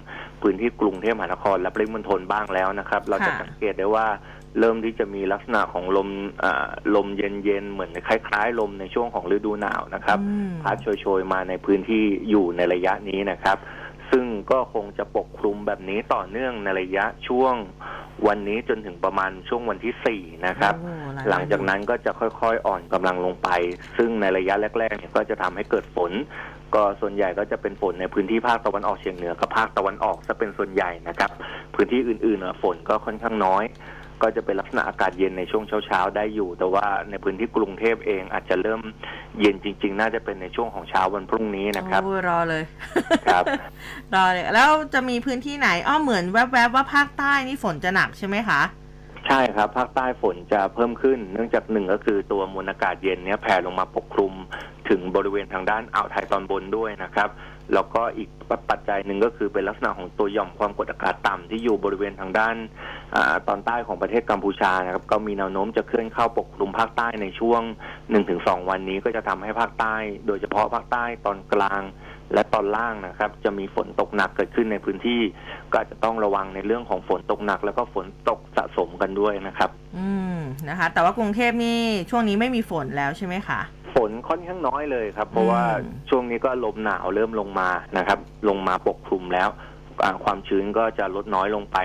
[0.42, 4.06] พื้นที่กรุงเทพมหานครและปริมณฑลบ้างแล้วนะครับ เราจะค่ะสังเกตได้ว่า
[4.60, 6.08] เริ่มที่จะมีลักษณะของลม
[6.44, 13.56] อ่าลมเย็นๆ เหมือนคล้ายๆ ลมในช่วงของฤดูหนาวนะครับอืมพัดโชยๆ มาในพื้นที่อยู่ในระยะนี้นะครับ
[14.14, 17.54] ซึ่งก็คงจะปกคลุมแบบนี้ต่อเนื่องในระยะช่วง
[18.26, 20.94] วันนี้จนถึงประมาณช่วงวันที่สี่นะครับ โอ้
[21.24, 23.48] ยหลังจากนั้นก็จะค่อยๆอ่อนกำลังลงไป
[23.96, 26.12] ซึ่งในระยะแรกๆเนี่ยก็จะทำให้เกิดฝน
[26.74, 31.30] ก็ส่วนใหญ่ก็จะเป็นฝนในพื้นที่ภาคตะวันออกเฉียงเหนือกับภาคตะวันออกซะเป็นส่วนใหญ่นะครับ
[31.74, 33.64] พื้นที่อื่นๆเน่ะฝนก็ค่อนข้างน้อย
[34.24, 38.80] ก็จะเป็นลักษณะอากาศเย็นในช่วงเช้าๆได้อยู่ แต่ว่าในพื้นที่กรุงเทพเองอาจจะเริ่ม
[39.40, 42.62] เย็นจริง ๆ น่าจะเป็นในช่วงของเช้าวันพรุ่งนี้นะครับโอ้ยรอเลย
[43.26, 43.44] ครับ
[44.14, 48.60] รอเลยแล้วจะมีพื้นที่ไหนอ้อเหมือนแวบๆว่าภาคใต้นี่ฝนจะหนักใช่ไหมคะ
[49.26, 54.32] ใช่ครับ ภาคใต้ฝนจะเพิ่มขึ้น เนื่องจากหนึ่งก็คือตัวมวลอากาศเย็นเนี้ยแผ่ลงมาปกคลุม
[54.88, 57.28] ถึงบริเวณทางด้านอ่าวไทยตอนบนด้วยนะครับ
[57.74, 58.28] แล้วก็อีก
[58.70, 62.56] ปัจจัยหนึ่งก็คือเป็นลักษณะของตัวหย่อมความกดอากาศต่ำที่อยู่บริเวณทางด้าน
[63.14, 63.16] อ
[63.48, 67.62] ตอนใต้ของประเทศกัมพูชานะครับก็มีแนวโน้มจะเคลื่อนเข้าปกคลุมภาคใต้ในช่วง
[68.16, 69.94] 1-2 วันนี้ก็จะทำให้ภาคใต้
[70.26, 71.82] โดยเฉพาะภาคใต้ตอนกลาง
[72.32, 75.20] และตอนล่างนะครับ จะมีฝนตกหนักเกิดขึ้นในพื้นที่
[75.70, 81.78] ก็อาจจะต้องระวังในเรื่องของฝนตกหนัก แล้วก็ฝนตกสะสมกันด้วยนะครับ อืมนะคะ แต่ว่ากรุงเทพนี่
[82.10, 83.60] ช่วงนี้ไม่มีฝนแล้วใช่ไหมคะ
[83.94, 87.68] ฝนค่อนข้างน้อยเลยครับ เพราะว่าอืมช่วงนี้ก็ลมหนาวเริ่มลงมา
[87.98, 88.18] นะครับ
[88.48, 89.73] ลงมาปกคลุมแล้วอ่า
[90.24, 91.78] ความชื้นก็จะลดน้อยลงไป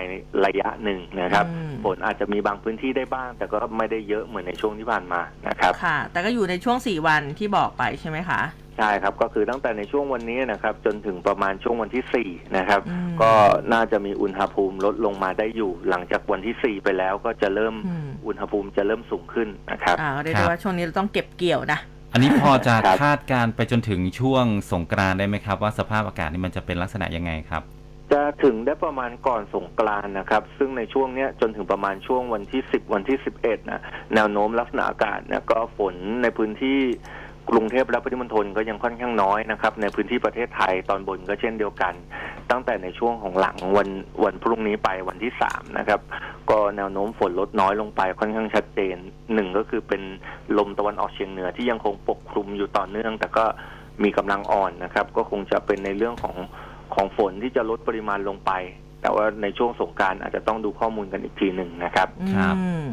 [0.46, 8.42] ระยะหนึ่งนะครับอืมฝนอาจจะมีบางพื้นที่ได้บ้าง แต่ก็ไม่ได้เยอะเหมือนในช่วงที่ผ่านมานะครับค่ะ แต่ก็อยู่ในช่วงสี่วันที่บอกไปใช่ไหมคะ
[8.78, 13.32] ใช่ครับก็คือตั้งแต่ในช่วงวันนี้นะครับ จนถึงประมาณช่วงวันที่สี่นะครับอืมก็
[13.74, 21.80] น่าจะมีอุณหภูมิลดลงมาได้อยู่ หลังจากวันที่สี่ไปแล้วก็จะเริ่มอืมอุณหภูมิจะเริ่มสูงขึ้นนะครับอ่าเรียกครัได้บว่าช่วงนี้เราต้องเก็บเกี่ยวนะ
[22.14, 27.64] อันนี้พอจะครับคาดการณ์ไปจนถึงช่วงสงกรานต์ได้ไหมครับ ว่าสภาพอากาศนี่มันจะเป็นลักษณะยังไงครับ
[28.12, 33.82] จะถึงได้ประมาณก่อนสงกรานนะครับ ซึ่งในช่วงเนี้ยจนถึงประมาณช่วงวันที่10วันที่11นะ
[34.16, 36.80] แนวโน้มลักษณะอากาศเนี่ยก็ฝนในพื้นที่
[37.50, 41.94] กรุงเทพและปริมณฑลก็ยังค่อนข้างน้อยนะครับ ในพื้นที่ประเทศไทยตอนบนก็เช่นเดียวกัน
[42.50, 43.90] ตั้งแต่ในช่วงของหลังวัน
[44.24, 46.02] วันพรุ่งนี้ไปวันที่สามนะครับ
[46.50, 48.98] ก็แนวโน้มฝนลดน้อยลงไปค่อนข้างชัดเจน
[49.34, 50.02] หนึ่งก็คือเป็น
[50.58, 53.46] ลมตะวันออกเฉียงเหนือที่ยังคงปกคลุมอยู่ต่อเนื่อง แต่ก็
[54.04, 56.36] มีกำลังอ่อนนะครับ ก็คงจะเป็นในเรื่องของ
[56.96, 58.52] ของฝนที่จะลดปริมาณลงไป
[59.02, 62.86] แต่ว่าในช่วงสงกรารอาจจะต้องดูข้อมูลกันอีกทีหนึ่งนะครับครับอืม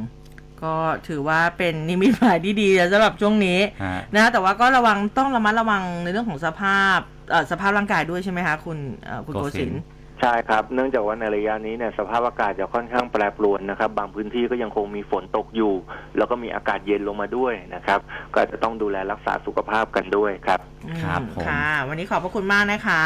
[0.62, 0.74] ก็
[1.08, 6.98] ถือว่าเป็นนิมิตหมายที่ดีสำหรับช่วงนี้ฮะนะแต่ว่าก็ระวังต้องระมัดระวังในเรื่องของสภาพ
[7.30, 9.82] เอ่อสภาพร่างกายด้วยใช่ไหมคะคุณเอ่อคุณโกโกศิศินนทร์
[10.20, 15.74] ใช่ครับ เนื่องจากว่าในระยะนี้เนี่ยสภาพอากาศจะค่อนข้างแปรปรวนนะครับ บางพื้นที่ก็ยังคงมีฝนตกอยู่
[16.16, 18.00] แล้วก็มีอากาศเย็นลงมาด้วยนะครับ
[18.32, 20.60] ก็อาจจะต้องดูแลรักษาสุขภาพกันด้วยครับ
[21.02, 23.02] ครับอืมผมค่ะ วันนี้ขอบพระคุณมากนะคะ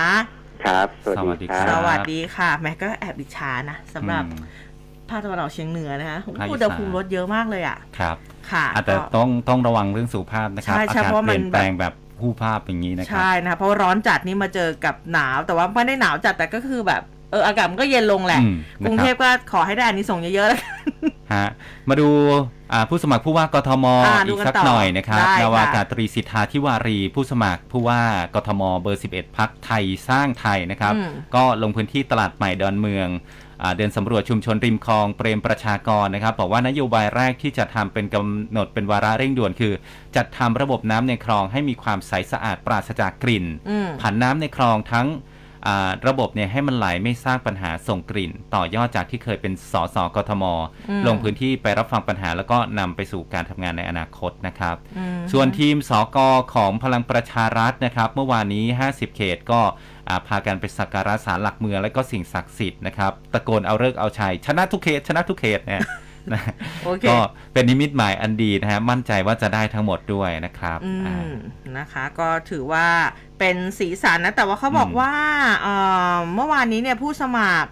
[0.64, 4.44] ครับ สวัสสวัสดีดีคครัรับ สวัสดีค่ะ แม่ก็แอบดิชานะสำหรับอืม
[5.08, 8.16] ภาคตะวันออกเฉียงเหนือนะคะภาคอีสานอุณหภูมิลดเยอะมากเลยอะ ครับ
[8.52, 18.54] ค่ะอาจจะก็ต้องต้องระวังเรื่องสุขภาพนะครับใช่อาใช่กาศเพราะว่าเปมันลี่ยนแปลงแบบผู้ภาพอย่างนี้นะครับ ใช่นะคะเพราะว่าร้อนจัดนี่มาเจอกับหนาว แต่ว่าไม่ได้หนาวจัดแต่ก็คือแบบ เอออากาศมันก็เย็นลงแหละอืม
[18.86, 20.80] กรุงนะครับเทพก็ขอให้ได้อานิสงส์เยอะๆแล้วกัน
[21.34, 21.48] ฮะ
[21.88, 22.08] มาดู
[22.72, 28.02] อ่าผู้สมัครผู้ว่ากทมอ่าดูอีกกันสักต่อหน่อยนะครับได้นาวาค่ะกาตรีสิทธาธิวารีผู้สมัครผู้ว่า
[28.34, 33.08] กทมเบอร์ 11 พักไทยสร้างไทยนะครับอืมก็ลงพื้นที่ตลาดใหม่ดอนเมือง
[33.62, 39.72] อ่าเดินสำรวจชุมชนริมคลองเปรมประชากรนะครับบอกว่านโยบายแรกที่จะทำเป็นกำหนดเป็นวาระเร่งด่วนคือ
[40.16, 45.29] จัดทำระบบน้ำในคลองให้มีความใสสะอาดปราศจากกลิ่นอืมผันน้ำในคลองทั้งอ่า
[46.08, 50.44] ระบบเนี่ยให้มันไหลไม่สร้างปัญหาส่งกลิ่น ต่อยอดจากที่เคยเป็นสสกทม
[50.88, 56.18] อืมลงพื้นที่ไปรับฟังปัญหาแล้วก็นำไปสู่การทำงานในอนาคตนะครับอืมส่วนทีมสก
[56.54, 59.60] ของพลังประชารัฐนะครับ เมื่อวานนี้ 50 เขตก็
[60.08, 65.82] อ่าพากันไปสักการะศาลหลักเมืองและก็สิ่งศักดิ์สิทธิ์นะครับตะโกนเอาเลิกษ์เอาชัยชนะทุกเขตชนะทุกเขตเนี่ย
[66.32, 66.42] นะ
[66.84, 67.16] โอเคก็
[67.52, 71.32] เป็นนิมิตหมายอันดีนะฮะมั่นใจว่าจะได้ทั้งหมดด้วยนะครับอือ่าม
[71.78, 72.86] นะคะ ก็ถือว่า
[73.38, 75.12] เป็นสีสันนะ แต่ว่าเขาบอกอืมว่า
[75.60, 75.74] เอ่
[76.12, 77.70] อเมื่อวานนี้เนี่ยผู้สมัคร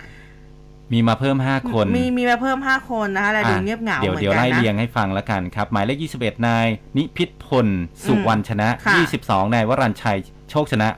[0.92, 7.66] มีมาเพิ่ม 5 คน มีมีมาเพิ่ม 5 คนนะคะและดูอะเงียบเหงาเดี๋ยวเหมือนเดี๋ยวกันไล่นะเรียงให้ฟังแล้วกันครับ หมายเลข 21 นาย นิพิษพล
[8.06, 10.18] สุวรรณชนะค่ะ22 นายวรัญชัย
[10.50, 10.88] โชคชนะ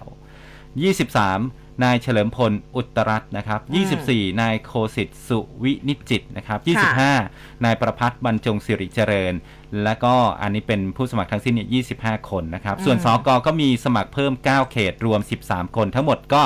[0.60, 3.60] 23 นายเฉลิมพลอุตรัตน์นะครับ
[4.00, 6.58] 24 นายโคสิตสุวินิจจิตนะครับ
[7.10, 9.34] 25 นายประพัฒน์บรรจงสิริเจริญ
[9.82, 11.68] และก็อันนี้เป็นผู้สมัครทั้งสิ้นเนี่ย
[12.02, 16.42] 25 คนนะครับ ส่วนสกก็มีสมัครเพิ่ม 9 เขตรวม 13 คนทั้งหมดก็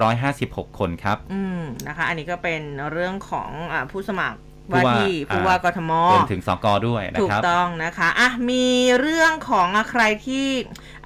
[0.00, 4.38] 356 คนครับ อืมนะคะ อันนี้ก็เป็นเรื่องของอาผู้สมัคร
[4.72, 8.66] ผู้ว่าว่าที่ผู้ว่ากทมรวมถึงสกด้วยนะถูกครับต้องนะคะ อะ มี
[9.00, 10.46] เรื่องของอะใครที่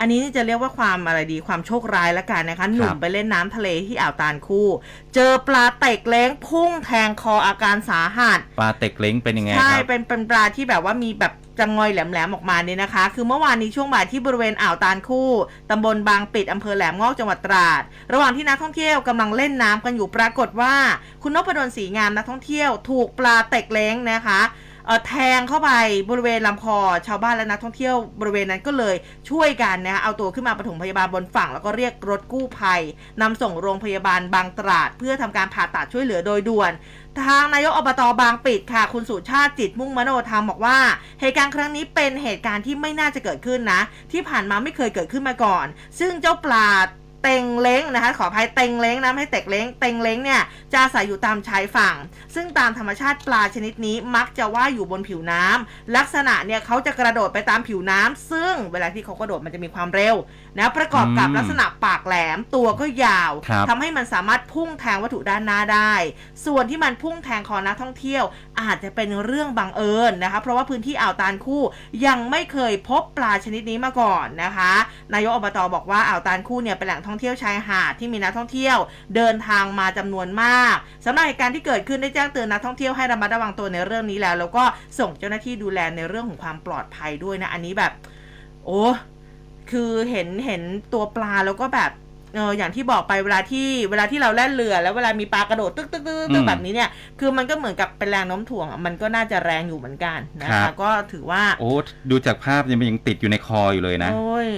[0.01, 4.69] อันนี้จะเรียกว่าความอะไรดีความโชคร้ายละกันนะคะ หนุ่มไปเล่นน้ำทะเลที่อ่าวตาลคู่
[5.15, 15.31] เจอปลาเต็กเล้งพุ่งแทงคออาการสาหัส ปลาเต็กเล้งเป็นยังไงใช่ครับเป็นเป็นปลาที่แบบว่ามีแบบจะงอยแหลมๆออกมาเนี่ยนะคะ คือเมื่อวานนี้ช่วงบ่ายที่บริเวณอ่าวตาลคู่
[15.71, 17.83] ตำบลบางปิดอำเภอแหลมงอกจังหวัดตราด
[18.13, 20.75] ระหว่างที่นักท่องเที่ยวกำลังเล่นน้ำกันอยู่ปรากฏว่า
[21.23, 24.74] คุณนพดลศรีงามนักท่องเที่ยว ถูกปลาเต็กเล้งนะคะเอ่อ
[25.07, 25.71] แทงเข้าไป
[26.11, 28.97] บริเวณลำคอชาวบ้านและนักท่องเที่ยวบริเวณนั้นก็เลย
[29.31, 32.81] ช่วยกันนะคะเอาตัวขึ้นมาปฐมพยาบาลบนฝั่ง แล้วก็เรียกรถกู้ภัย
[33.21, 36.73] นำส่งโรงพยาบาลบางตราด เพื่อทำการผ่าตัดช่วยเหลือโดยด่วน
[37.27, 40.79] ทางนายกอบตบางปิดค่ะ คุณสุชาติจิตมุ่งมโนธรรมบอกว่า
[41.21, 43.81] เหตุการณ์ครั้งนี้เป็นเหตุการณ์ที่ไม่น่าจะเกิดขึ้นนะ
[44.13, 45.67] ที่ผ่านมาไม่เคยเกิดขึ้นมาก่อน
[45.99, 46.69] ซึ่งเจ้าปลา
[47.25, 51.97] เต็งเล้งนะคะขออภัยเต็งเล้งนะไม่ให้เต็กเล้งเต็งเล้งเนี่ยจะอาศัยอยู่ตามชายฝั่ง
[52.35, 60.15] ซึ่งตามธรรมชาติปลาชนิดนี้มักจะว่ายอยู่บนผิวน้ำลักษณะเนี่ยเขาจะกระโดดไปตามผิวน้ำซึ่งเวลาที่เขากระโดดมันจะมีความเร็ว
[60.59, 65.93] นะประกอบกับอืมลักษณะปากแหลมตัวก็ยาวครับทำให้มันสามารถพุ่งแทงวัตถุด้านหน้าได้
[66.47, 68.25] ส่วนที่มันพุ่งแทงคอนักท่องเที่ยว
[68.61, 71.63] อาจจะเป็นเรื่องบังเอิญนะคะ เพราะว่าพื้นที่อ่าวตาลคู่
[72.07, 74.73] ยังไม่เคยพบปลาชนิดนี้มาก่อนนะคะ
[75.15, 78.79] นายกอบตบอกว่าอ่าวตาลคู่เนี่ยเป็นแหล่งท่องเที่ยวชายหาดที่มีนักท่องเที่ยว
[79.17, 84.65] เดินทางมาจำนวนมากสำหรับเหตุการณ์ที่เกิดขึ้นได้แจ้งเตือนนักท่องเที่ยวให้ระมัดระวังตัวในเรื่องนี้แล้ว แล้วก็
[84.99, 87.93] ส่งเจ้าหน้าที่ดูแลในเรื่องของความปลอดภัยด้วยนะ อันนี้แบบ
[88.65, 88.83] โอ้
[89.71, 90.63] คือเห็นเห็น
[90.93, 91.91] ตัวปลาแล้วก็แบบ
[92.35, 96.89] เอออย่างที่บอกไปเวลาที่เวลาที่เราแล่นเรือ แล้วเวลามีปลากระโดดตึกตึกตึกตึกอืมแบบนี้เนี่ย
[97.21, 101.71] คือมันก็เหมือนกับเป็นแรงโน้มถ่วงอะมันก็น่าจะแรงอยู่เหมือนกันนะครัคะบก็ถือว่า โอ้
[102.11, 104.49] ดูจากภาพยังยังติดอยู่ในคออยู่เลยนะโอ้ย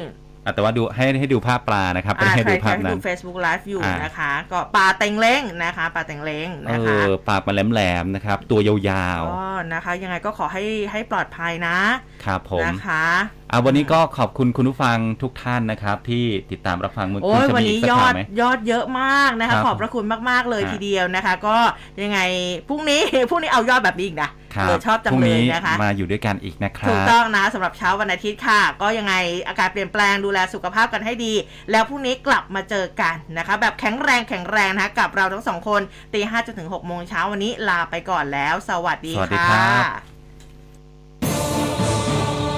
[0.47, 13.07] อะแต่ว่าดูให้ให้ดูภาพปลานะครับไม่อ่าได้ให้ใครดูใครภาพที่นั้ดูน Facebook Live อยู่อ่านนะคะ ก็ปลาเต็งเล้งนะคะปลาเต็งเล้งเอนะคะอปากมันแหลมๆนะครับ ตัวยาวก็นะคะ ยังไงก็ขอให้ให้ปลอดภัยนะๆครับผมนะคะ
[13.53, 21.57] อะวันนี้ก็ขอบคุณคุณผู้ฟังทุกท่านนะครับ ที่ติดตามรับฟังมุโอ้ยจะวันมีนี้อีกสักยอข่าวดไหมยอดเยอะมากนะครัคะบขอบพระคุณมาก ๆ เลยฮะทีเดียวนะคะ ก็
[22.03, 22.21] ยังไง
[22.69, 29.15] พรุ่งนี้พรุ่งนี้เอายอดแบบนี้อีกนะครับเออชอบจัพงรุ่งเลยนี้นะคะมาอยู่ด้วยกันอีกนะคถูรักบต้องนะสำหรับเช้าวันอาทิตย์ค่ะ ก็ยังไง
[29.49, 31.33] อากาศเปลี่ยนแปลงดูแลสุขภาพกันให้ดี
[31.71, 35.81] แล้วพรุ่งนี้กลับมาเจอกันนะคะ แบบแข็งแรงแข็งแรงนะคะกับเราทั้งสองคน
[36.15, 39.67] ตีห้าจนถึงหกโมงเช้าวันนี้ลาไปก่อนแล้ว สวัสดีสวัสดีค่ะ
[40.13, 40.16] ค